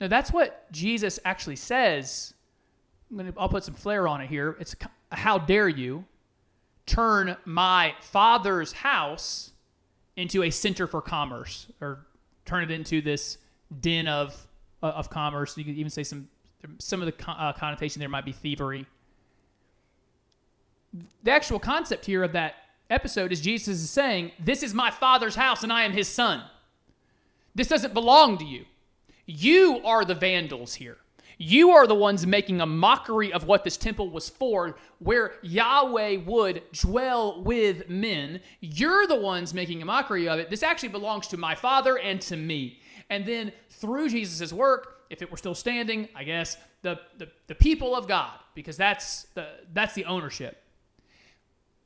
[0.00, 2.34] Now, that's what Jesus actually says.
[3.10, 4.56] I'm gonna, I'll put some flair on it here.
[4.58, 4.74] It's
[5.10, 6.04] how dare you
[6.86, 9.52] turn my father's house
[10.16, 12.06] into a center for commerce or
[12.44, 13.38] turn it into this
[13.80, 14.34] den of,
[14.82, 15.56] uh, of commerce.
[15.56, 16.28] You could even say some,
[16.78, 18.86] some of the con- uh, connotation there might be thievery.
[21.22, 22.56] The actual concept here of that
[22.92, 26.42] episode is Jesus is saying, This is my father's house and I am his son.
[27.54, 28.64] This doesn't belong to you.
[29.26, 30.98] You are the vandals here.
[31.38, 36.18] You are the ones making a mockery of what this temple was for, where Yahweh
[36.24, 38.40] would dwell with men.
[38.60, 40.50] You're the ones making a mockery of it.
[40.50, 42.78] This actually belongs to my Father and to me.
[43.10, 47.54] And then through Jesus' work, if it were still standing, I guess, the, the, the
[47.54, 50.62] people of God, because that's the, that's the ownership.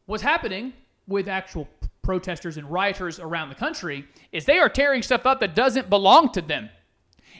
[0.04, 0.74] What's happening
[1.06, 1.68] with actual
[2.02, 6.30] protesters and rioters around the country is they are tearing stuff up that doesn't belong
[6.32, 6.70] to them.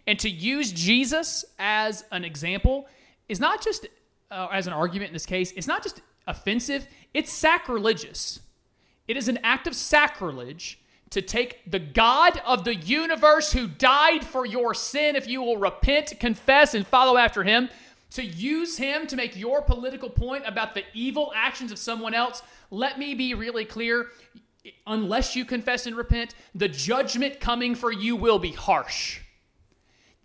[0.07, 2.89] And to use Jesus as an example
[3.29, 3.87] is not just
[4.31, 8.41] uh, as an argument in this case, it's not just offensive, it's sacrilegious.
[9.09, 14.25] It is an act of sacrilege to take the God of the universe who died
[14.25, 17.69] for your sin if you will repent, confess, and follow after him,
[18.11, 22.43] to use him to make your political point about the evil actions of someone else.
[22.71, 24.09] Let me be really clear.
[24.87, 29.21] Unless you confess and repent, the judgment coming for you will be harsh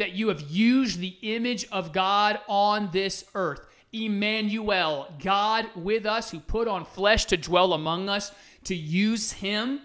[0.01, 3.67] that you have used the image of God on this earth.
[3.93, 8.31] Emmanuel, God with us, who put on flesh to dwell among us,
[8.63, 9.79] to use him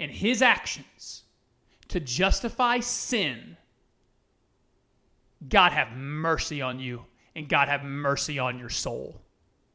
[0.00, 1.24] and his actions
[1.88, 3.58] to justify sin.
[5.46, 7.04] God have mercy on you,
[7.36, 9.20] and God have mercy on your soul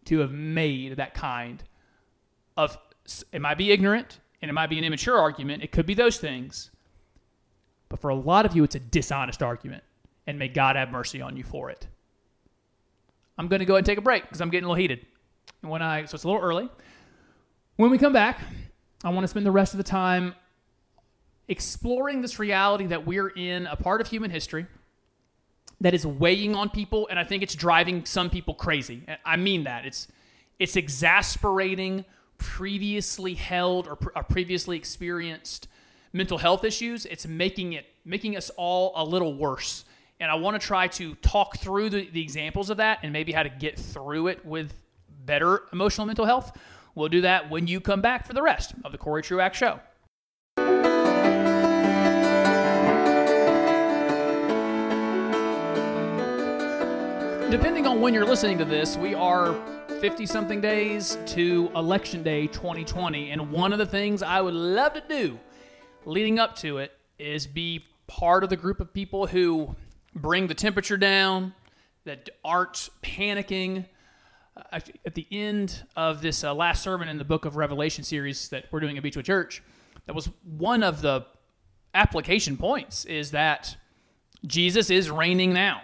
[0.09, 1.63] to have made that kind
[2.57, 2.77] of.
[3.31, 5.63] It might be ignorant and it might be an immature argument.
[5.63, 6.71] It could be those things.
[7.89, 9.83] But for a lot of you, it's a dishonest argument.
[10.27, 11.87] And may God have mercy on you for it.
[13.37, 15.05] I'm going to go ahead and take a break because I'm getting a little heated.
[15.63, 16.69] And when I so it's a little early.
[17.77, 18.41] When we come back,
[19.03, 20.35] I want to spend the rest of the time
[21.47, 24.67] exploring this reality that we're in a part of human history
[25.81, 29.03] that is weighing on people and I think it's driving some people crazy.
[29.25, 29.85] I mean that.
[29.85, 30.07] It's
[30.57, 32.05] it's exasperating
[32.37, 35.67] previously held or, or uh, previously experienced
[36.11, 37.05] mental health issues.
[37.05, 39.85] It's making it making us all a little worse.
[40.19, 43.31] And I want to try to talk through the, the examples of that and maybe
[43.31, 44.73] how to get through it with
[45.25, 46.57] better emotional mental health.
[46.95, 49.79] We'll do that when you come back for the rest of the Cory Truax Show.
[57.51, 59.55] Depending on when you're listening to this, we are
[59.99, 63.31] 50 something days to Election Day 2020.
[63.31, 65.39] And one of the things I would love to do
[66.05, 69.75] leading up to it is be part of the group of people who
[70.13, 71.55] bring the temperature down,
[72.05, 73.85] that aren't panicking.
[74.55, 78.49] Uh, At the end of this uh, last sermon in the book of Revelation series
[78.49, 79.63] that we're doing at Beechwood Church,
[80.05, 81.25] that was one of the
[81.95, 83.75] application points is that
[84.45, 85.81] Jesus is reigning now.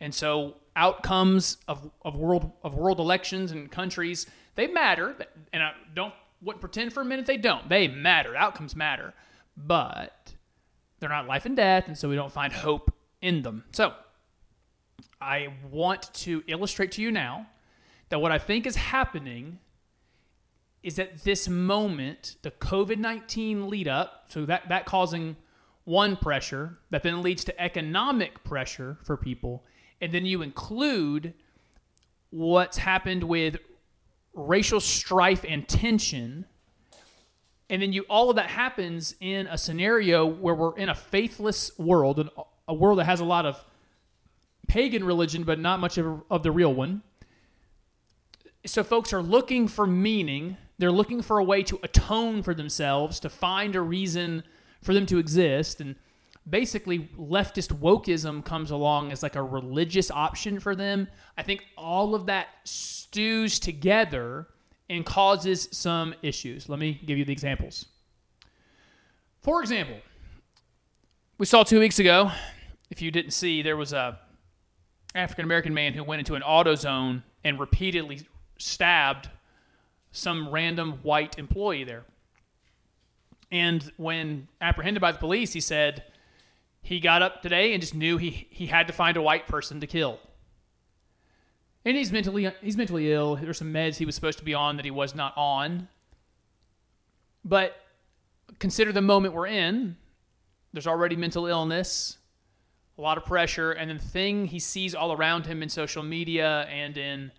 [0.00, 5.16] And so outcomes of, of world of world elections and countries, they matter.
[5.52, 7.68] And I don't wouldn't pretend for a minute they don't.
[7.68, 8.36] They matter.
[8.36, 9.12] Outcomes matter.
[9.56, 10.34] But
[11.00, 13.64] they're not life and death, and so we don't find hope in them.
[13.72, 13.92] So
[15.20, 17.48] I want to illustrate to you now
[18.08, 19.58] that what I think is happening
[20.82, 25.36] is that this moment, the COVID 19 lead up, so that, that causing
[25.84, 29.64] one pressure that then leads to economic pressure for people,
[30.00, 31.34] and then you include
[32.30, 33.56] what's happened with
[34.34, 36.44] racial strife and tension.
[37.70, 41.76] And then you all of that happens in a scenario where we're in a faithless
[41.78, 42.30] world and
[42.66, 43.62] a world that has a lot of
[44.68, 47.02] pagan religion but not much of, of the real one.
[48.66, 50.56] So folks are looking for meaning.
[50.78, 54.44] They're looking for a way to atone for themselves to find a reason
[54.82, 55.80] for them to exist.
[55.80, 55.96] And
[56.48, 61.08] basically leftist wokeism comes along as like a religious option for them.
[61.36, 64.46] I think all of that stews together
[64.90, 66.68] and causes some issues.
[66.68, 67.86] Let me give you the examples.
[69.42, 69.98] For example
[71.38, 72.32] we saw two weeks ago
[72.90, 74.18] if you didn't see there was a
[75.14, 78.26] african american man who went into an AutoZone and repeatedly
[78.58, 79.30] stabbed
[80.10, 82.04] some random white employee there.
[83.52, 86.02] And when apprehended by the police he said
[86.88, 89.78] he got up today and just knew he, he had to find a white person
[89.78, 90.18] to kill.
[91.84, 93.36] And he's mentally he's mentally ill.
[93.36, 95.88] There's some meds he was supposed to be on that he was not on.
[97.44, 97.76] But
[98.58, 99.98] consider the moment we're in.
[100.72, 102.16] There's already mental illness,
[102.96, 106.66] a lot of pressure, and the thing he sees all around him in social media
[106.70, 107.32] and in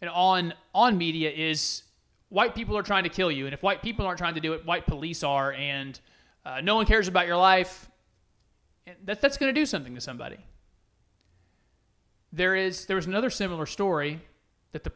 [0.00, 1.84] and on on media is
[2.30, 4.54] white people are trying to kill you, and if white people aren't trying to do
[4.54, 6.00] it, white police are, and
[6.44, 7.88] uh, no one cares about your life
[9.04, 10.38] that, that's going to do something to somebody.
[12.32, 14.20] There is there was another similar story
[14.72, 14.90] that the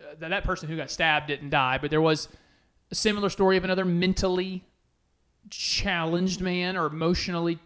[0.00, 2.28] uh, that, that person who got stabbed didn't die, but there was
[2.90, 4.64] a similar story of another mentally
[5.50, 7.58] challenged man or emotionally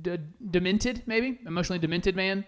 [0.00, 0.18] d-
[0.50, 2.44] demented, maybe emotionally demented man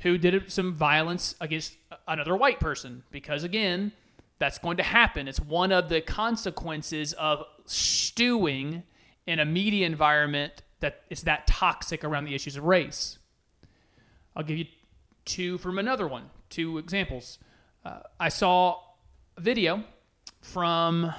[0.00, 1.76] who did some violence against
[2.08, 3.92] another white person because again
[4.38, 8.82] that's going to happen it's one of the consequences of stewing
[9.26, 13.18] in a media environment that it's that toxic around the issues of race.
[14.34, 14.66] I'll give you
[15.24, 17.38] two from another one, two examples.
[17.84, 18.76] Uh, I saw
[19.36, 19.84] a video
[20.40, 21.12] from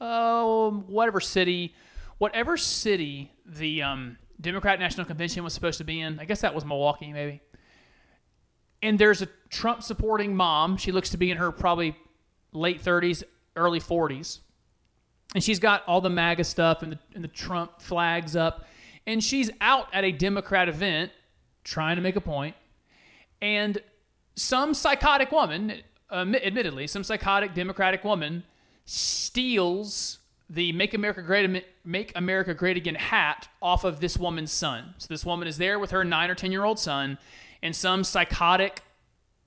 [0.00, 1.74] oh whatever city,
[2.18, 6.18] whatever city the um, Democrat National Convention was supposed to be in.
[6.18, 7.40] I guess that was Milwaukee, maybe.
[8.82, 10.76] And there's a Trump supporting mom.
[10.76, 11.96] She looks to be in her probably
[12.52, 13.24] late 30s,
[13.56, 14.38] early 40s
[15.34, 18.66] and she's got all the MAGA stuff and the, and the Trump flags up,
[19.06, 21.12] and she's out at a Democrat event
[21.64, 22.56] trying to make a point,
[23.42, 23.78] and
[24.34, 28.44] some psychotic woman, um, admittedly, some psychotic Democratic woman
[28.84, 30.18] steals
[30.48, 34.94] the "Make America Great Make America Great Again" hat off of this woman's son.
[34.98, 37.18] So this woman is there with her nine or ten year old son,
[37.62, 38.82] and some psychotic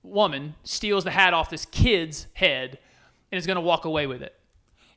[0.02, 2.78] woman steals the hat off this kid's head
[3.30, 4.34] and is going to walk away with it.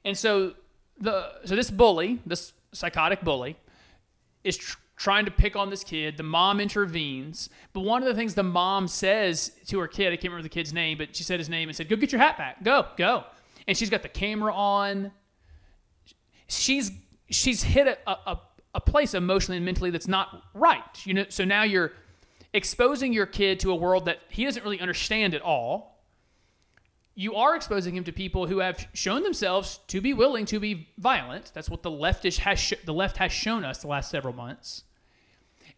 [0.03, 0.53] And so
[0.99, 3.57] the so this bully, this psychotic bully,
[4.43, 6.17] is tr- trying to pick on this kid.
[6.17, 10.15] The mom intervenes, but one of the things the mom says to her kid, I
[10.15, 12.21] can't remember the kid's name, but she said his name and said, "Go get your
[12.21, 12.63] hat back.
[12.63, 13.23] Go, go."
[13.67, 15.11] And she's got the camera on.
[16.47, 16.91] She's
[17.29, 18.39] she's hit a, a,
[18.75, 20.83] a place emotionally and mentally that's not right.
[21.05, 21.91] You know, so now you're
[22.53, 25.94] exposing your kid to a world that he doesn't really understand at all
[27.15, 30.89] you are exposing him to people who have shown themselves to be willing to be
[30.97, 31.51] violent.
[31.53, 34.83] That's what the leftish has sh- the left has shown us the last several months.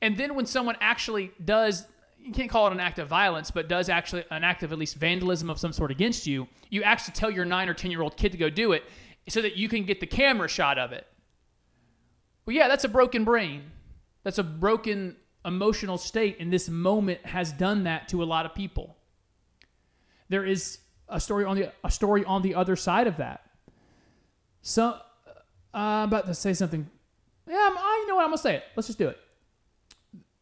[0.01, 1.85] And then when someone actually does,
[2.19, 4.79] you can't call it an act of violence, but does actually an act of at
[4.79, 8.01] least vandalism of some sort against you, you actually tell your nine or ten year
[8.01, 8.83] old kid to go do it
[9.29, 11.05] so that you can get the camera shot of it.
[12.45, 13.63] Well, yeah, that's a broken brain.
[14.23, 18.55] That's a broken emotional state, and this moment has done that to a lot of
[18.55, 18.97] people.
[20.29, 20.79] There is
[21.09, 23.41] a story on the a story on the other side of that.
[24.61, 24.99] So uh,
[25.73, 26.89] I'm about to say something.
[27.47, 28.63] Yeah, I'm, I you know what I'm gonna say it.
[28.75, 29.17] Let's just do it.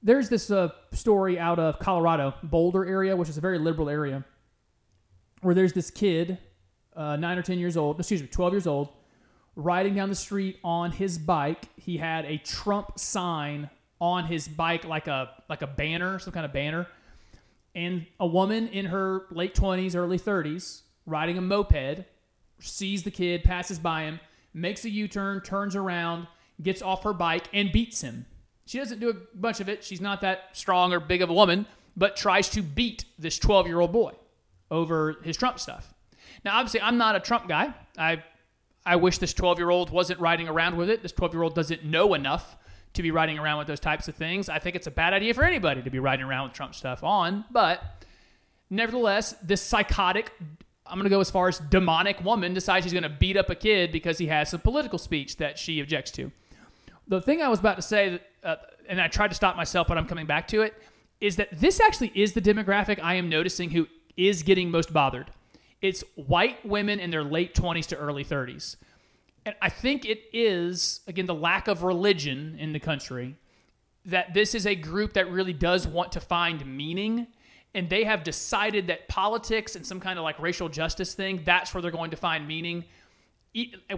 [0.01, 4.23] There's this uh, story out of Colorado, Boulder area, which is a very liberal area,
[5.41, 6.37] where there's this kid,
[6.95, 8.89] uh, nine or ten years old, excuse me, twelve years old,
[9.55, 11.69] riding down the street on his bike.
[11.75, 16.45] He had a Trump sign on his bike, like a like a banner, some kind
[16.45, 16.87] of banner
[17.75, 22.05] and a woman in her late 20s, early 30s, riding a moped,
[22.59, 24.19] sees the kid, passes by him,
[24.53, 26.27] makes a U turn, turns around,
[26.61, 28.25] gets off her bike, and beats him.
[28.65, 29.83] She doesn't do a bunch of it.
[29.83, 33.67] She's not that strong or big of a woman, but tries to beat this 12
[33.67, 34.13] year old boy
[34.71, 35.93] over his Trump stuff.
[36.43, 37.73] Now, obviously, I'm not a Trump guy.
[37.97, 38.23] I,
[38.85, 41.03] I wish this 12 year old wasn't riding around with it.
[41.03, 42.57] This 12 year old doesn't know enough
[42.95, 44.49] to be riding around with those types of things.
[44.49, 47.03] I think it's a bad idea for anybody to be riding around with Trump stuff
[47.03, 47.81] on, but
[48.69, 50.31] nevertheless, this psychotic,
[50.85, 53.49] I'm going to go as far as demonic woman decides she's going to beat up
[53.49, 56.31] a kid because he has some political speech that she objects to.
[57.07, 58.55] The thing I was about to say, uh,
[58.89, 60.73] and I tried to stop myself, but I'm coming back to it,
[61.21, 63.87] is that this actually is the demographic I am noticing who
[64.17, 65.31] is getting most bothered.
[65.81, 68.75] It's white women in their late 20s to early 30s.
[69.45, 73.35] And I think it is, again, the lack of religion in the country
[74.05, 77.27] that this is a group that really does want to find meaning.
[77.73, 81.73] And they have decided that politics and some kind of like racial justice thing, that's
[81.73, 82.85] where they're going to find meaning.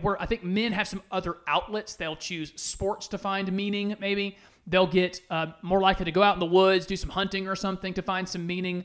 [0.01, 1.95] Where I think men have some other outlets.
[1.95, 4.37] They'll choose sports to find meaning, maybe.
[4.65, 7.55] They'll get uh, more likely to go out in the woods, do some hunting or
[7.55, 8.83] something to find some meaning.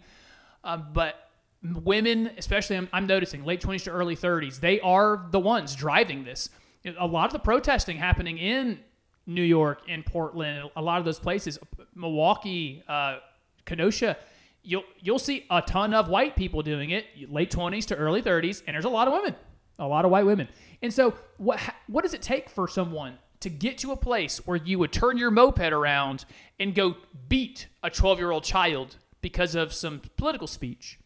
[0.62, 1.30] Uh, but
[1.62, 6.24] women, especially I'm, I'm noticing late 20s to early 30s, they are the ones driving
[6.24, 6.50] this.
[6.98, 8.80] A lot of the protesting happening in
[9.26, 11.58] New York, in Portland, a lot of those places,
[11.94, 13.18] Milwaukee, uh,
[13.64, 14.16] Kenosha,
[14.62, 18.62] you'll you'll see a ton of white people doing it, late 20s to early 30s,
[18.66, 19.36] and there's a lot of women,
[19.78, 20.48] a lot of white women.
[20.82, 24.56] And so, what what does it take for someone to get to a place where
[24.56, 26.24] you would turn your moped around
[26.58, 26.96] and go
[27.28, 30.98] beat a 12 year old child because of some political speech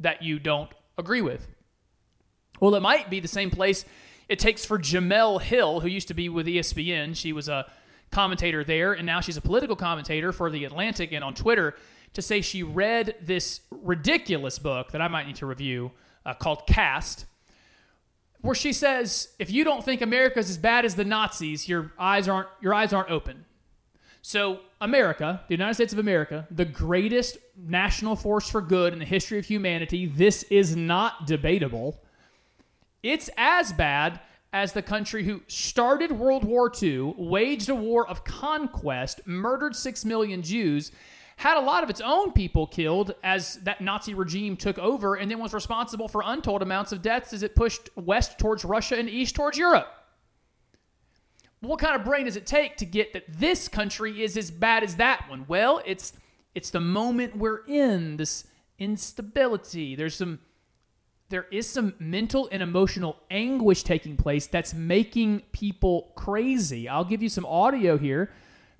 [0.00, 1.48] that you don't agree with?
[2.60, 3.84] Well, it might be the same place
[4.28, 7.16] it takes for Jemele Hill, who used to be with ESPN.
[7.16, 7.66] She was a
[8.10, 11.74] commentator there, and now she's a political commentator for The Atlantic and on Twitter,
[12.12, 15.92] to say she read this ridiculous book that I might need to review
[16.24, 17.26] uh, called Caste,
[18.40, 22.28] where she says, if you don't think America's as bad as the Nazis, your eyes
[22.28, 23.44] aren't your eyes aren't open.
[24.22, 29.04] So, America, the United States of America, the greatest national force for good in the
[29.04, 32.00] history of humanity, this is not debatable.
[33.02, 34.20] It's as bad
[34.52, 40.04] as the country who started World War II, waged a war of conquest, murdered six
[40.04, 40.90] million Jews,
[41.36, 45.30] had a lot of its own people killed as that Nazi regime took over, and
[45.30, 49.08] then was responsible for untold amounts of deaths as it pushed west towards Russia and
[49.08, 49.88] east towards Europe.
[51.60, 54.82] What kind of brain does it take to get that this country is as bad
[54.82, 55.44] as that one?
[55.46, 56.12] Well, it's
[56.54, 58.44] it's the moment we're in, this
[58.78, 59.94] instability.
[59.94, 60.40] There's some
[61.30, 66.88] there is some mental and emotional anguish taking place that's making people crazy.
[66.88, 68.32] I'll give you some audio here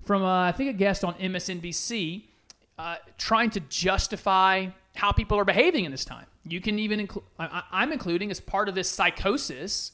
[0.03, 2.25] from, uh, I think, a guest on MSNBC
[2.77, 6.25] uh, trying to justify how people are behaving in this time.
[6.43, 9.93] You can even include, I'm including as part of this psychosis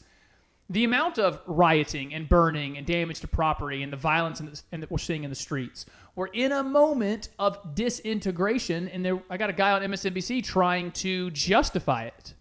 [0.70, 4.62] the amount of rioting and burning and damage to property and the violence in the,
[4.72, 5.86] and that we're seeing in the streets.
[6.16, 10.92] We're in a moment of disintegration, and there, I got a guy on MSNBC trying
[10.94, 12.34] to justify it.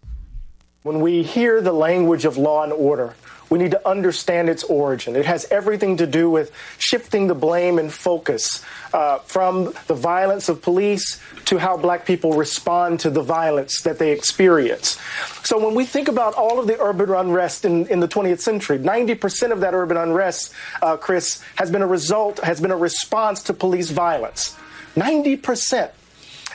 [0.87, 3.13] When we hear the language of law and order,
[3.49, 5.17] we need to understand its origin.
[5.17, 8.63] It has everything to do with shifting the blame and focus
[8.93, 13.99] uh, from the violence of police to how black people respond to the violence that
[13.99, 14.97] they experience.
[15.43, 18.79] So when we think about all of the urban unrest in, in the 20th century,
[18.79, 23.43] 90% of that urban unrest, uh, Chris, has been a result, has been a response
[23.43, 24.55] to police violence.
[24.95, 25.91] 90%.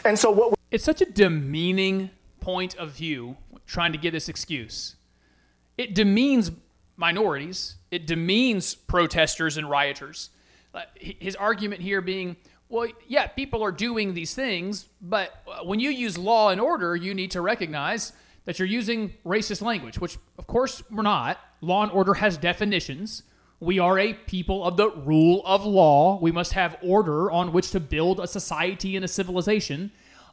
[0.06, 2.08] And so what It's such a demeaning
[2.40, 3.36] point of view
[3.66, 4.96] trying to give this excuse.
[5.78, 6.50] It demeans
[6.96, 10.30] minorities, it demeans protesters and rioters.
[10.94, 12.36] His argument here being,
[12.68, 16.96] well, yeah, people are doing these things, but uh, when you use law and order,
[16.96, 18.12] you need to recognize
[18.44, 21.38] that you're using racist language, which, of course, we're not.
[21.60, 23.22] Law and order has definitions.
[23.60, 26.18] We are a people of the rule of law.
[26.20, 29.92] We must have order on which to build a society and a civilization.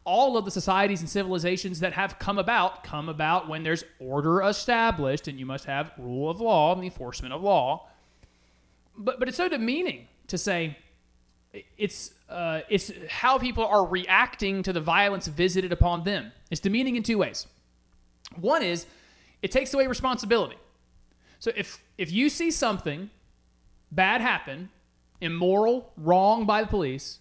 [0.09, 4.41] All of the societies and civilizations that have come about come about when there's order
[4.41, 7.87] established, and you must have rule of law and the enforcement of law.
[8.97, 10.77] But but it's so demeaning to say
[11.77, 12.91] it's uh, it's
[13.21, 16.31] how people are reacting to the violence visited upon them.
[16.51, 17.47] It's demeaning in two ways.
[18.35, 18.87] One is
[19.41, 20.57] it takes away responsibility.
[21.39, 23.09] So if if you see something
[23.91, 24.69] bad happen,
[25.21, 27.19] immoral, wrong by the police,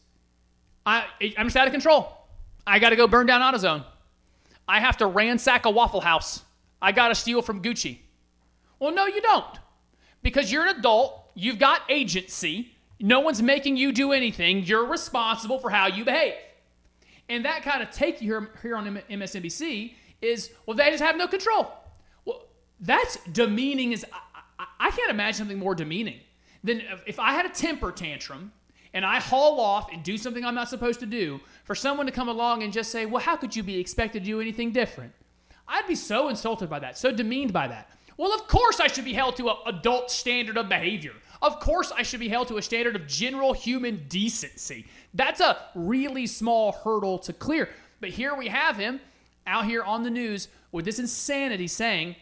[0.87, 1.05] I
[1.37, 2.18] I'm just out of control.
[2.69, 3.85] I got to go burn down AutoZone.
[4.69, 6.43] I have to ransack a Waffle House.
[6.83, 7.99] I got to steal from Gucci.
[8.79, 9.59] Well, no, you don't.
[10.23, 15.59] Because you're an adult, you've got agency, no one's making you do anything, you're responsible
[15.59, 16.35] for how you behave.
[17.29, 21.17] And that kind of take you here, here on MSNBC is, well, they just have
[21.17, 21.73] no control.
[22.25, 22.47] Well,
[22.81, 24.19] that's demeaning Is I,
[24.59, 26.21] I, I can't imagine something more demeaning
[26.63, 28.53] than if- if I had a temper tantrum
[28.95, 32.13] and I haul off and do something I'm not supposed to do for someone to
[32.13, 35.13] come along and just say, well, how could you be expected to do anything different?
[35.67, 37.91] I'd be so insulted by that, so demeaned by that.
[38.17, 41.13] Well, of course I should be held to an adult standard of behavior.
[41.41, 44.87] Of course I should be held to a standard of general human decency.
[45.15, 47.69] That's a really small hurdle to clear.
[48.01, 49.01] But here we have him
[49.47, 52.17] out here on the news with this insanity saying,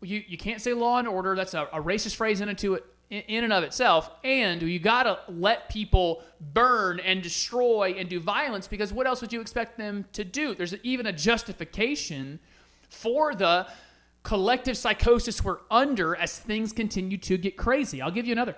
[0.00, 1.34] you, you can't say law and order.
[1.34, 4.10] That's a, a racist phrase in, into it, in, and of itself.
[4.24, 9.20] And you got to let people burn and destroy and do violence because what else
[9.20, 10.54] would you expect them to do?
[10.54, 12.40] There's even a justification
[12.88, 13.66] for the
[14.22, 18.02] collective psychosis we're under as things continue to get crazy.
[18.02, 18.56] I'll give you another.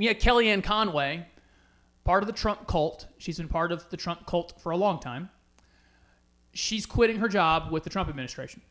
[0.00, 1.26] Had Kellyanne Conway,
[2.02, 3.06] part of the Trump cult.
[3.18, 5.30] She's been part of the Trump cult for a long time.
[6.52, 8.62] She's quitting her job with the Trump administration.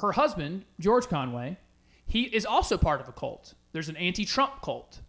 [0.00, 1.58] Her husband, George Conway,
[2.06, 3.54] he is also part of a cult.
[3.72, 5.00] There's an anti-Trump cult.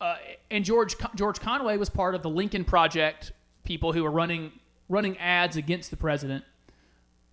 [0.00, 0.16] Uh,
[0.50, 3.32] and George George Conway was part of the Lincoln Project
[3.62, 4.52] people who were running
[4.88, 6.44] running ads against the president.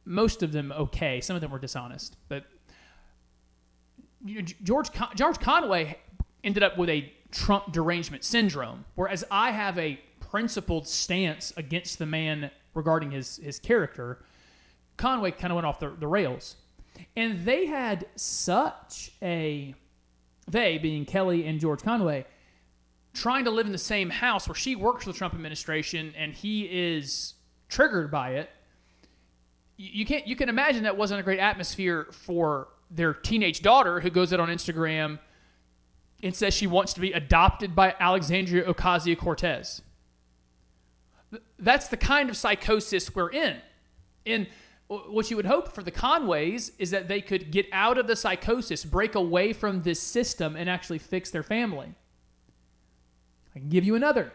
[0.06, 2.46] Most of them okay, some of them were dishonest, but
[4.24, 5.98] you know, George George Conway
[6.44, 12.06] ended up with a Trump derangement syndrome, whereas I have a principled stance against the
[12.06, 14.24] man regarding his his character.
[14.98, 16.58] Conway kind of went off the, the rails,
[17.16, 19.76] and they had such a
[20.48, 22.26] they being Kelly and George Conway
[23.14, 26.34] trying to live in the same house where she works for the Trump administration and
[26.34, 27.34] he is
[27.68, 28.50] triggered by it.
[29.78, 34.10] You can't you can imagine that wasn't a great atmosphere for their teenage daughter who
[34.10, 35.20] goes out on Instagram
[36.22, 39.82] and says she wants to be adopted by Alexandria Ocasio Cortez.
[41.58, 43.58] That's the kind of psychosis we're in.
[44.26, 44.48] And
[44.92, 48.16] what you would hope for the Conways is that they could get out of the
[48.16, 51.94] psychosis, break away from this system, and actually fix their family.
[53.56, 54.34] I can give you another.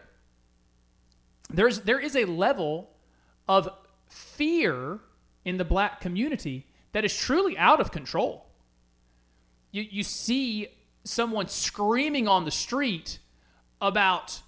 [1.51, 2.91] There's there is a level
[3.47, 3.69] of
[4.09, 5.01] fear
[5.45, 8.47] in the black community that is truly out of control.
[9.73, 10.69] You you see
[11.05, 13.19] someone screaming on the street
[13.81, 14.41] about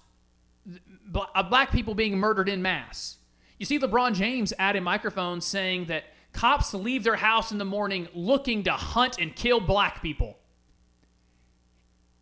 [1.13, 3.18] uh, black people being murdered in mass.
[3.59, 7.65] You see LeBron James at a microphone saying that cops leave their house in the
[7.65, 10.37] morning looking to hunt and kill black people.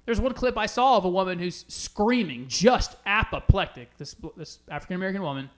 [0.05, 4.95] There's one clip I saw of a woman who's screaming, just apoplectic, this, this African
[4.95, 5.49] American woman,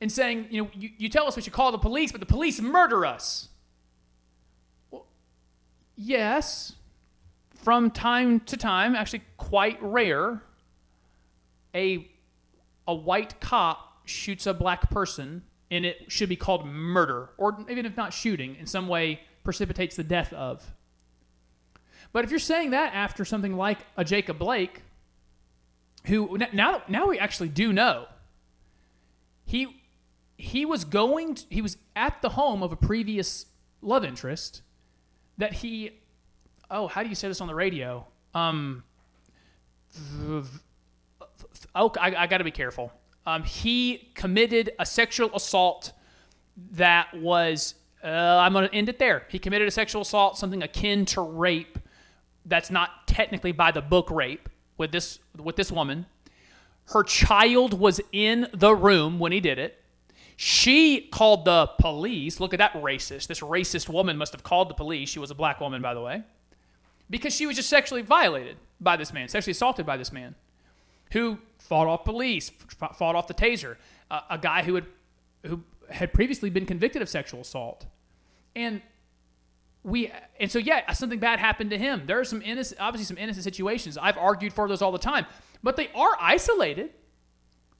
[0.00, 2.26] and saying, you know, you, you tell us we should call the police, but the
[2.26, 3.48] police murder us.
[4.90, 5.06] Well,
[5.96, 6.74] yes,
[7.62, 10.42] from time to time, actually quite rare,
[11.74, 12.10] a,
[12.86, 17.86] a white cop shoots a black person, and it should be called murder, or even
[17.86, 20.74] if not shooting, in some way precipitates the death of.
[22.12, 24.82] But if you're saying that after something like a Jacob Blake,
[26.06, 28.06] who now now we actually do know,
[29.44, 29.82] he
[30.36, 33.46] he was going to, he was at the home of a previous
[33.82, 34.62] love interest
[35.38, 36.00] that he
[36.70, 38.82] oh how do you say this on the radio um
[41.74, 42.92] oh I, I got to be careful
[43.26, 45.92] um he committed a sexual assault
[46.72, 49.26] that was uh, I'm going to end it there.
[49.28, 51.78] He committed a sexual assault, something akin to rape.
[52.46, 54.48] That's not technically by the book rape
[54.78, 56.06] with this with this woman.
[56.86, 59.76] Her child was in the room when he did it.
[60.36, 62.40] She called the police.
[62.40, 63.26] Look at that racist.
[63.26, 65.10] This racist woman must have called the police.
[65.10, 66.22] She was a black woman, by the way,
[67.10, 70.36] because she was just sexually violated by this man, sexually assaulted by this man,
[71.12, 72.50] who fought off police,
[72.94, 73.76] fought off the taser.
[74.10, 74.86] Uh, a guy who had
[75.44, 77.86] who had previously been convicted of sexual assault,
[78.54, 78.80] and
[79.82, 82.04] we and so yeah, something bad happened to him.
[82.06, 83.98] There are some innocent, obviously some innocent situations.
[83.98, 85.26] I've argued for those all the time,
[85.62, 86.90] but they are isolated.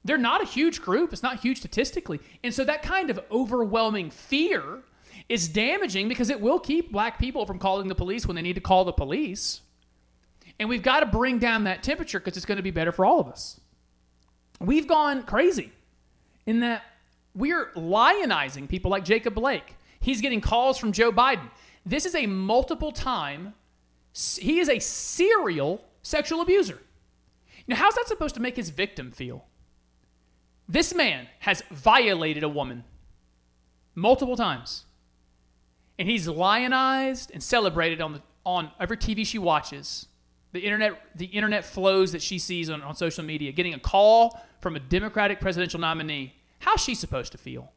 [0.03, 1.13] They're not a huge group.
[1.13, 4.83] It's not huge statistically, and so that kind of overwhelming fear
[5.29, 8.55] is damaging because it will keep black people from calling the police when they need
[8.55, 9.61] to call the police.
[10.59, 13.05] And we've got to bring down that temperature because it's going to be better for
[13.05, 13.59] all of us.
[14.59, 15.71] We've gone crazy
[16.45, 16.83] in that
[17.33, 19.75] we're lionizing people like Jacob Blake.
[19.99, 21.49] He's getting calls from Joe Biden.
[21.85, 23.53] This is a multiple time,
[24.13, 26.79] he is a serial sexual abuser.
[27.67, 29.45] Now, how's that supposed to make his victim feel?
[30.67, 32.83] This man has violated a woman
[33.95, 34.85] multiple times.
[36.01, 40.07] And he's lionized and celebrated on, the, on every TV she watches.
[40.51, 44.41] The internet, the internet flows that she sees on, on social media, getting a call
[44.61, 46.33] from a Democratic presidential nominee.
[46.57, 47.71] How's she supposed to feel?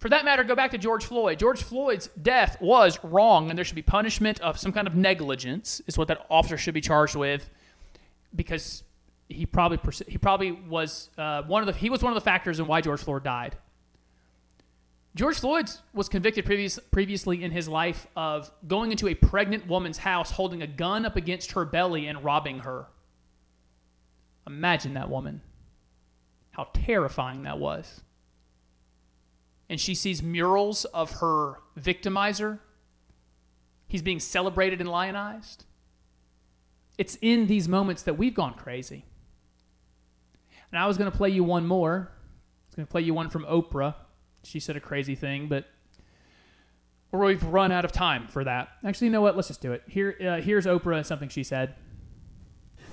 [0.00, 1.38] For that matter, go back to George Floyd.
[1.38, 5.80] George Floyd's death was wrong, and there should be punishment of some kind of negligence,
[5.86, 7.50] is what that officer should be charged with,
[8.34, 8.82] because
[9.28, 9.78] he probably
[10.08, 12.80] he probably was uh, one of the he was one of the factors in why
[12.80, 13.56] George Floyd died.
[15.14, 19.98] George Floyd was convicted previous, previously in his life of going into a pregnant woman's
[19.98, 22.86] house, holding a gun up against her belly, and robbing her.
[24.46, 25.40] Imagine that woman.
[26.52, 28.00] How terrifying that was.
[29.68, 32.58] And she sees murals of her victimizer.
[33.86, 35.64] He's being celebrated and lionized.
[36.96, 39.04] It's in these moments that we've gone crazy.
[40.70, 42.10] And I was going to play you one more.
[42.10, 43.94] I was going to play you one from Oprah.
[44.48, 45.66] She said a crazy thing, but
[47.12, 48.68] or we've run out of time for that.
[48.84, 49.36] Actually, you know what?
[49.36, 49.82] Let's just do it.
[49.86, 51.74] Here, uh, here's Oprah and something she said.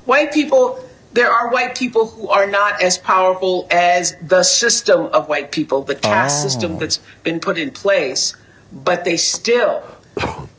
[0.06, 0.84] White people,
[1.14, 5.84] there are white people who are not as powerful as the system of white people,
[5.84, 8.36] the caste system that's been put in place,
[8.72, 9.84] but they still,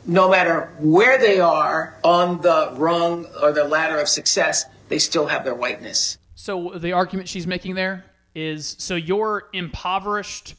[0.05, 5.27] no matter where they are on the rung or the ladder of success, they still
[5.27, 6.17] have their whiteness.
[6.35, 10.53] So the argument she's making there is so you're impoverished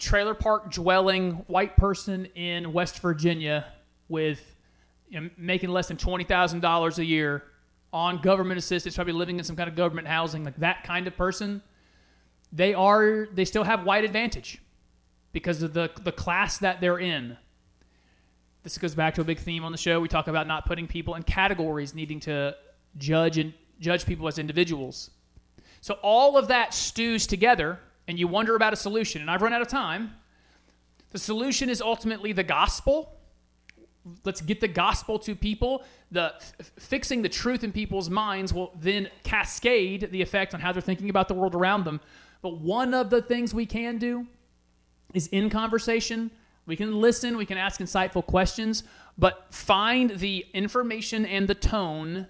[0.00, 3.66] trailer park dwelling white person in West Virginia
[4.08, 4.56] with
[5.08, 7.44] you know, making less than twenty thousand dollars a year
[7.92, 11.16] on government assistance, probably living in some kind of government housing, like that kind of
[11.16, 11.62] person.
[12.52, 14.60] They are they still have white advantage
[15.32, 17.36] because of the the class that they're in.
[18.62, 20.00] This goes back to a big theme on the show.
[20.00, 22.56] We talk about not putting people in categories, needing to
[22.98, 25.10] judge and judge people as individuals.
[25.80, 27.80] So all of that stews together,
[28.10, 29.22] and you wonder about a solution.
[29.22, 30.14] And I've run out of time.
[31.10, 33.16] The solution is ultimately the gospel.
[34.24, 35.84] Let's get the gospel to people.
[36.10, 40.72] The f- fixing the truth in people's minds will then cascade the effect on how
[40.72, 42.00] they're thinking about the world around them.
[42.42, 44.26] But one of the things we can do
[45.14, 46.32] is in conversation.
[46.66, 48.82] We can listen, we can ask insightful questions,
[49.16, 52.26] but find the information and the tone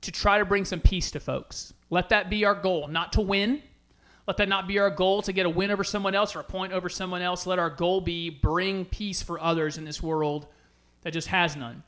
[0.00, 1.74] to try to bring some peace to folks.
[1.90, 3.62] Let that be our goal, not to win.
[4.26, 6.44] Let that not be our goal to get a win over someone else or a
[6.44, 7.46] point over someone else.
[7.46, 10.46] Let our goal be bring peace for others in this world
[11.02, 11.82] that just has none.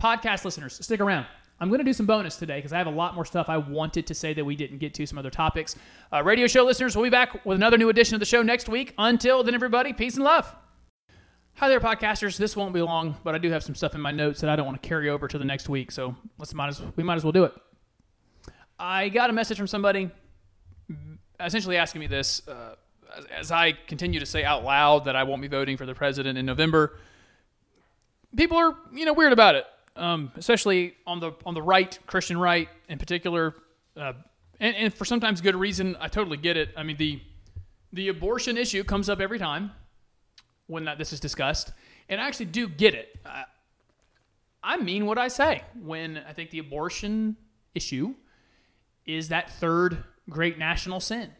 [0.00, 1.26] Podcast listeners, stick around.
[1.60, 3.58] I'm going to do some bonus today because I have a lot more stuff I
[3.58, 5.76] wanted to say that we didn't get to, some other topics.
[6.12, 8.68] Uh, radio show listeners, we'll be back with another new edition of the show next
[8.68, 8.94] week.
[8.98, 10.52] Until then, everybody, peace and love.
[11.56, 12.36] Hi there, podcasters.
[12.38, 14.56] This won't be long, but I do have some stuff in my notes that I
[14.56, 17.14] don't want to carry over to the next week, so let's might as we might
[17.14, 17.54] as well do it.
[18.78, 20.10] I got a message from somebody
[21.40, 22.74] essentially asking me this uh,
[23.16, 25.94] as, as I continue to say out loud that I won't be voting for the
[25.94, 26.98] president in November.
[28.36, 29.64] People are you know weird about it,
[29.96, 33.54] um, especially on the on the right, Christian right in particular,
[33.96, 34.14] uh,
[34.60, 35.96] and, and for sometimes good reason.
[36.00, 36.70] I totally get it.
[36.76, 37.22] I mean the
[37.92, 39.70] the abortion issue comes up every time
[40.66, 41.72] when that, this is discussed,
[42.08, 43.16] and I actually do get it.
[43.24, 43.44] I,
[44.62, 47.36] I mean what I say when I think the abortion
[47.74, 48.14] issue
[49.06, 51.30] is that third great national sin,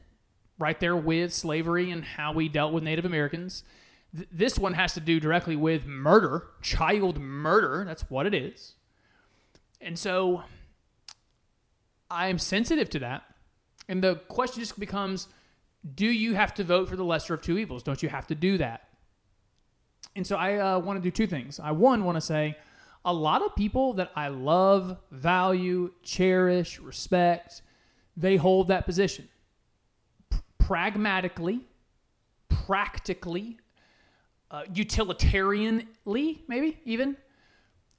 [0.59, 3.65] right there with slavery and how we dealt with Native Americans.
[4.15, 7.85] Th- this one has to do directly with murder, child murder.
[7.87, 8.75] That's what it is.
[9.81, 10.45] And so
[12.11, 13.23] I am sensitive to that.
[13.89, 15.29] And the question just becomes
[15.95, 17.83] do you have to vote for the lesser of two evils?
[17.83, 18.89] Don't you have to do that?
[20.17, 21.61] And so I uh, want to do two things.
[21.61, 22.57] I, one, want to say
[23.05, 27.61] a lot of people that I love, value, cherish, respect,
[28.17, 29.29] they hold that position.
[30.31, 31.61] P- pragmatically,
[32.49, 33.59] practically,
[34.51, 37.17] uh, utilitarianly, maybe even,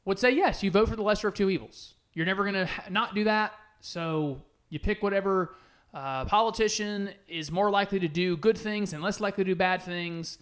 [0.05, 1.95] would say yes, you vote for the lesser of two evils.
[2.13, 3.53] You're never going to ha- not do that.
[3.81, 5.55] So you pick whatever
[5.93, 9.81] uh, politician is more likely to do good things and less likely to do bad
[9.81, 10.37] things,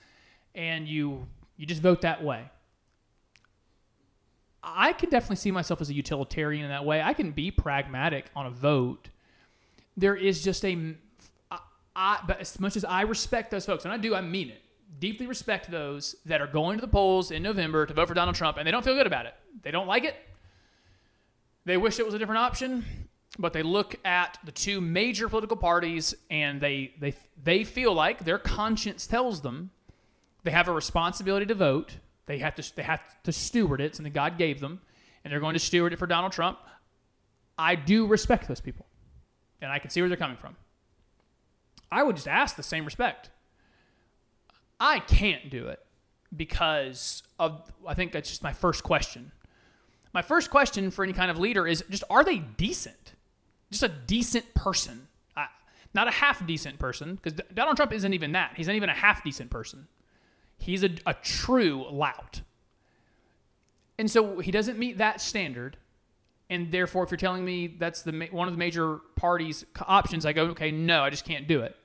[0.56, 2.50] and you you just vote that way.
[4.64, 7.02] I can definitely see myself as a utilitarian in that way.
[7.02, 9.10] I can be pragmatic on a vote.
[9.96, 10.96] There is just a,
[11.52, 11.60] I,
[11.96, 14.62] I, but as much as I respect those folks, and I do, I mean it,
[15.00, 18.36] deeply respect those that are going to the polls in November to vote for Donald
[18.36, 19.34] Trump and they don't feel good about it.
[19.62, 20.16] They don't like it.
[21.66, 22.86] They wish it was a different option,
[23.40, 28.26] but they look at the two major political parties and they they they feel like
[28.26, 29.72] their conscience tells them
[30.44, 31.98] they have a responsibility to vote.
[32.26, 34.82] They have to they have to steward it, something God gave them,
[35.24, 36.60] and they're going to steward it for Donald Trump.
[37.58, 38.86] I do respect those people,
[39.64, 40.56] and I can see where they're coming from.
[41.92, 43.30] I would just ask the same respect.
[44.80, 45.80] I can't do it
[46.36, 49.32] because of I think that's just my first question.
[50.14, 53.14] My first question for any kind of leader is just are they decent?
[53.72, 55.08] Just a decent person.
[55.36, 55.48] I,
[55.94, 58.54] not a half decent person because Donald Trump isn't even that.
[58.56, 59.88] He's not even a half decent person.
[60.58, 62.42] He's a, a true lout.
[63.98, 65.78] And so he doesn't meet that standard.
[66.54, 70.34] And therefore, if you're telling me that's the one of the major parties' options, I
[70.34, 71.76] go, okay, no, I just can't do it.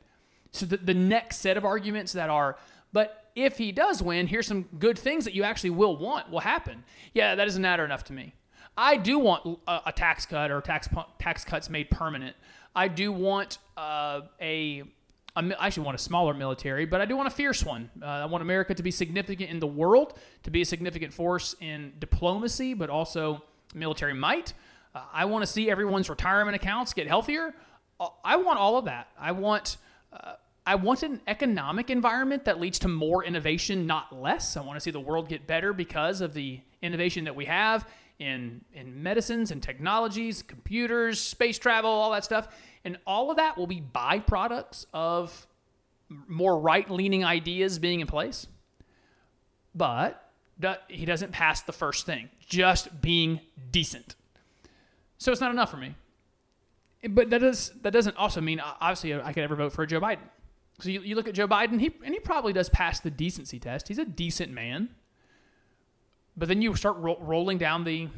[0.52, 2.58] So the, the next set of arguments that are,
[2.92, 6.40] but if he does win, here's some good things that you actually will want will
[6.40, 6.84] happen.
[7.14, 8.34] Yeah, that doesn't matter enough to me.
[8.76, 10.88] I do want a, a tax cut or tax
[11.18, 12.36] tax cuts made permanent.
[12.76, 17.64] I do want uh, actually want a smaller military, but I do want a fierce
[17.64, 17.90] one.
[18.02, 21.54] Uh, I want America to be significant in the world, to be a significant force
[21.60, 23.42] in diplomacy, but also
[23.74, 24.54] military might.
[24.94, 27.54] Uh, I want to see everyone's retirement accounts get healthier.
[28.00, 29.08] Uh, I want all of that.
[29.18, 29.76] I want.
[30.12, 30.34] Uh,
[30.66, 34.54] I want an economic environment that leads to more innovation, not less.
[34.54, 37.88] I want to see the world get better because of the innovation that we have
[38.18, 42.48] in in medicines and technologies, computers, space travel, all that stuff.
[42.84, 45.46] And all of that will be byproducts of
[46.26, 48.46] more right-leaning ideas being in place.
[49.74, 50.27] But
[50.88, 53.40] he doesn't pass the first thing, just being
[53.70, 54.14] decent.
[55.18, 55.94] So it's not enough for me.
[57.08, 60.18] But that does that doesn't also mean obviously I could ever vote for Joe Biden.
[60.80, 63.58] So you, you look at Joe Biden, he and he probably does pass the decency
[63.58, 63.88] test.
[63.88, 64.90] He's a decent man.
[66.36, 68.08] But then you start ro- rolling down the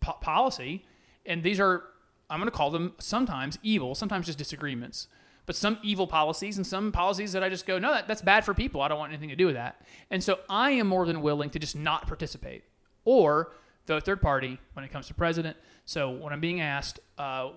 [0.00, 0.84] po- policy,
[1.26, 1.84] and these are
[2.30, 5.08] I'm going to call them sometimes evil, sometimes just disagreements,
[5.50, 8.44] but some evil policies and some policies that I just go, no, that, that's bad
[8.44, 8.82] for people.
[8.82, 9.84] I don't want anything to do with that.
[10.08, 12.62] And so I am more than willing to just not participate
[13.04, 13.50] or
[13.86, 15.56] the third party when it comes to president.
[15.86, 17.50] So when I'm being asked, uh,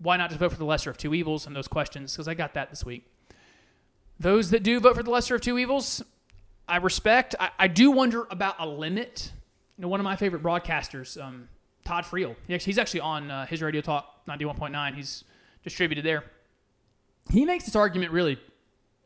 [0.00, 2.34] why not just vote for the lesser of two evils and those questions, because I
[2.34, 3.08] got that this week.
[4.18, 6.02] Those that do vote for the lesser of two evils,
[6.66, 7.36] I respect.
[7.38, 9.30] I, I do wonder about a limit.
[9.76, 11.48] You know, one of my favorite broadcasters, um,
[11.84, 12.34] Todd Friel.
[12.48, 14.96] He actually, he's actually on uh, his radio talk 91.9.
[14.96, 15.22] He's
[15.62, 16.24] distributed there.
[17.30, 18.38] He makes this argument really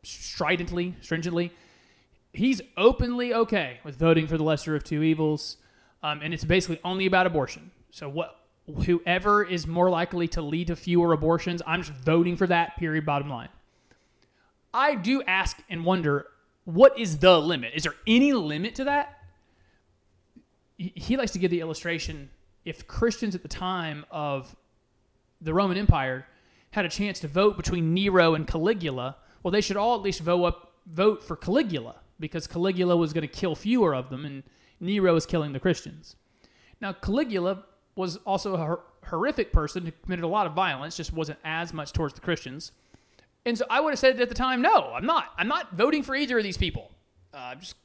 [0.03, 1.51] stridently, stringently.
[2.33, 5.57] He's openly okay with voting for the lesser of two evils,
[6.01, 7.71] um, and it's basically only about abortion.
[7.91, 8.39] So what
[8.85, 13.05] whoever is more likely to lead to fewer abortions, I'm just voting for that, period,
[13.05, 13.49] bottom line.
[14.73, 16.27] I do ask and wonder
[16.65, 17.73] what is the limit?
[17.75, 19.19] Is there any limit to that?
[20.77, 22.29] He- He likes to give the illustration
[22.65, 24.55] if Christians at the time of
[25.41, 26.25] the Roman Empire
[26.73, 30.21] had a chance to vote between Nero and Caligula, well, they should all at least
[30.21, 34.41] vote up, vote for Caligula because Caligula was going to kill fewer of them, and
[34.79, 36.15] Nero was killing the Christians.
[36.81, 37.63] Now, Caligula
[37.95, 41.73] was also a hor- horrific person who committed a lot of violence, just wasn't as
[41.73, 42.71] much towards the Christians.
[43.45, 45.31] And so I would have said at the time, no, I'm not.
[45.37, 46.91] I'm not voting for either of these people.
[47.33, 47.75] Uh, I'm just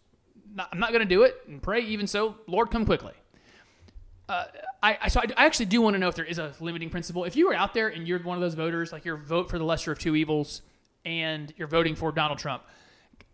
[0.55, 1.36] not, I'm not going to do it.
[1.47, 3.12] And pray, even so, Lord, come quickly.
[4.29, 7.24] I, so I, I actually do want to know if there is a limiting principle.
[7.24, 9.59] If you were out there and you're one of those voters, like you're vote for
[9.59, 10.62] the lesser of two evils,
[11.05, 12.62] and you're voting for Donald Trump,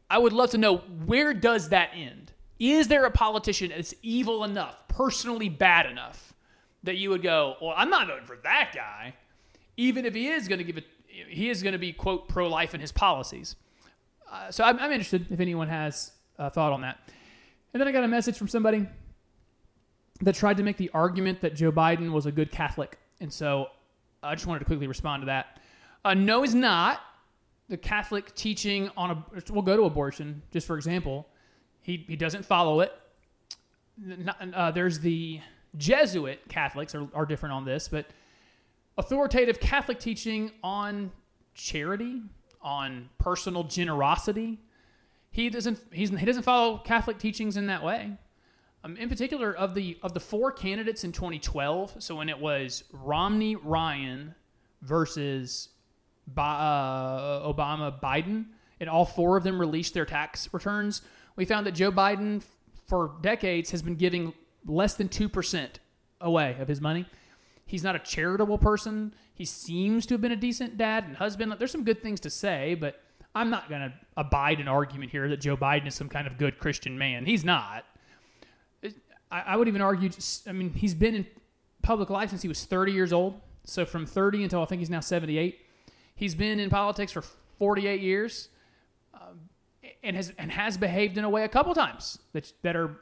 [0.08, 2.32] I would love to know where does that end?
[2.58, 6.34] Is there a politician that's evil enough, personally bad enough,
[6.84, 9.14] that you would go, well, I'm not voting for that guy,
[9.76, 10.84] even if he is going to give it,
[11.28, 13.56] he is going to be quote pro life in his policies.
[14.30, 16.98] Uh, so I'm, I'm interested if anyone has a thought on that.
[17.72, 18.86] And then I got a message from somebody
[20.24, 22.98] that tried to make the argument that Joe Biden was a good Catholic.
[23.20, 23.68] And so
[24.22, 25.60] I just wanted to quickly respond to that.
[26.04, 27.00] Uh, no, he's not.
[27.68, 31.28] The Catholic teaching on a, we'll go to abortion, just for example.
[31.82, 32.92] He, he doesn't follow it.
[34.54, 35.40] Uh, there's the
[35.76, 38.06] Jesuit Catholics are, are different on this, but
[38.98, 41.12] authoritative Catholic teaching on
[41.54, 42.22] charity,
[42.60, 44.60] on personal generosity.
[45.30, 48.16] He doesn't he's, he doesn't follow Catholic teachings in that way.
[48.84, 52.84] Um, in particular, of the of the four candidates in 2012, so when it was
[52.92, 54.34] Romney Ryan
[54.82, 55.70] versus
[56.26, 58.44] Bi- uh, Obama Biden,
[58.80, 61.00] and all four of them released their tax returns,
[61.34, 62.44] we found that Joe Biden,
[62.86, 64.34] for decades, has been giving
[64.66, 65.80] less than two percent
[66.20, 67.06] away of his money.
[67.64, 69.14] He's not a charitable person.
[69.32, 71.54] He seems to have been a decent dad and husband.
[71.58, 73.00] There's some good things to say, but
[73.34, 76.36] I'm not going to abide an argument here that Joe Biden is some kind of
[76.36, 77.24] good Christian man.
[77.24, 77.86] He's not.
[79.34, 80.08] I, I would even argue.
[80.08, 81.26] Just, I mean, he's been in
[81.82, 83.40] public life since he was 30 years old.
[83.64, 85.58] So from 30 until I think he's now 78,
[86.14, 87.22] he's been in politics for
[87.58, 88.48] 48 years,
[89.14, 89.48] um,
[90.02, 93.00] and has and has behaved in a way a couple times that that are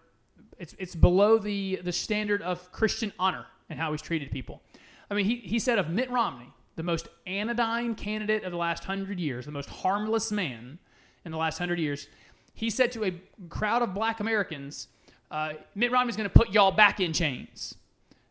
[0.59, 4.63] it's it's below the the standard of Christian honor and how he's treated people.
[5.11, 8.85] I mean, he he said of Mitt Romney, the most anodyne candidate of the last
[8.85, 10.79] hundred years, the most harmless man
[11.25, 12.09] in the last hundred years.
[12.55, 13.13] He said to a
[13.49, 14.89] crowd of Black Americans,
[15.33, 17.75] uh, "Mitt Romney's going to put y'all back in chains."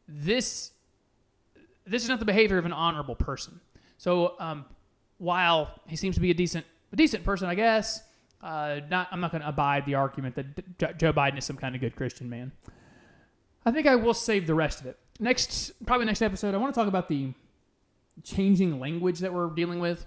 [0.07, 0.71] This
[1.85, 3.59] this is not the behavior of an honorable person.
[3.97, 4.65] So um,
[5.17, 8.01] while he seems to be a decent a decent person, I guess,
[8.41, 11.57] uh, not I'm not going to abide the argument that D- Joe Biden is some
[11.57, 12.51] kind of good Christian man.
[13.65, 14.97] I think I will save the rest of it.
[15.19, 17.33] Next, probably next episode, I want to talk about the
[18.23, 20.05] changing language that we're dealing with.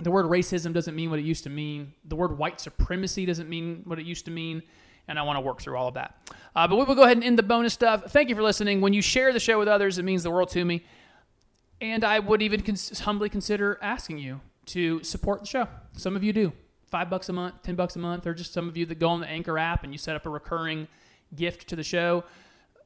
[0.00, 1.94] The word racism doesn't mean what it used to mean.
[2.04, 4.62] The word white supremacy doesn't mean what it used to mean.
[5.06, 6.16] And I want to work through all of that.
[6.56, 8.04] Uh, but we will go ahead and end the bonus stuff.
[8.10, 8.80] Thank you for listening.
[8.80, 10.84] When you share the show with others, it means the world to me.
[11.80, 15.68] And I would even cons- humbly consider asking you to support the show.
[15.96, 16.52] Some of you do.
[16.86, 19.08] Five bucks a month, ten bucks a month, or just some of you that go
[19.08, 20.86] on the Anchor app and you set up a recurring
[21.34, 22.24] gift to the show.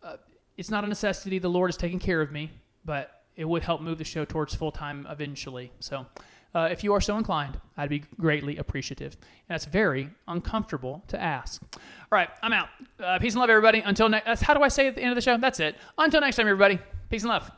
[0.03, 0.17] Uh,
[0.57, 1.39] it's not a necessity.
[1.39, 2.51] The Lord is taking care of me,
[2.85, 5.71] but it would help move the show towards full time eventually.
[5.79, 6.07] So
[6.55, 9.15] uh, if you are so inclined, I'd be greatly appreciative.
[9.15, 11.63] And that's very uncomfortable to ask.
[11.75, 11.81] All
[12.11, 12.69] right, I'm out.
[12.99, 13.81] Uh, peace and love, everybody.
[13.81, 15.37] Until next, that's how do I say at the end of the show?
[15.37, 15.77] That's it.
[15.99, 16.79] Until next time, everybody.
[17.11, 17.51] Peace and love.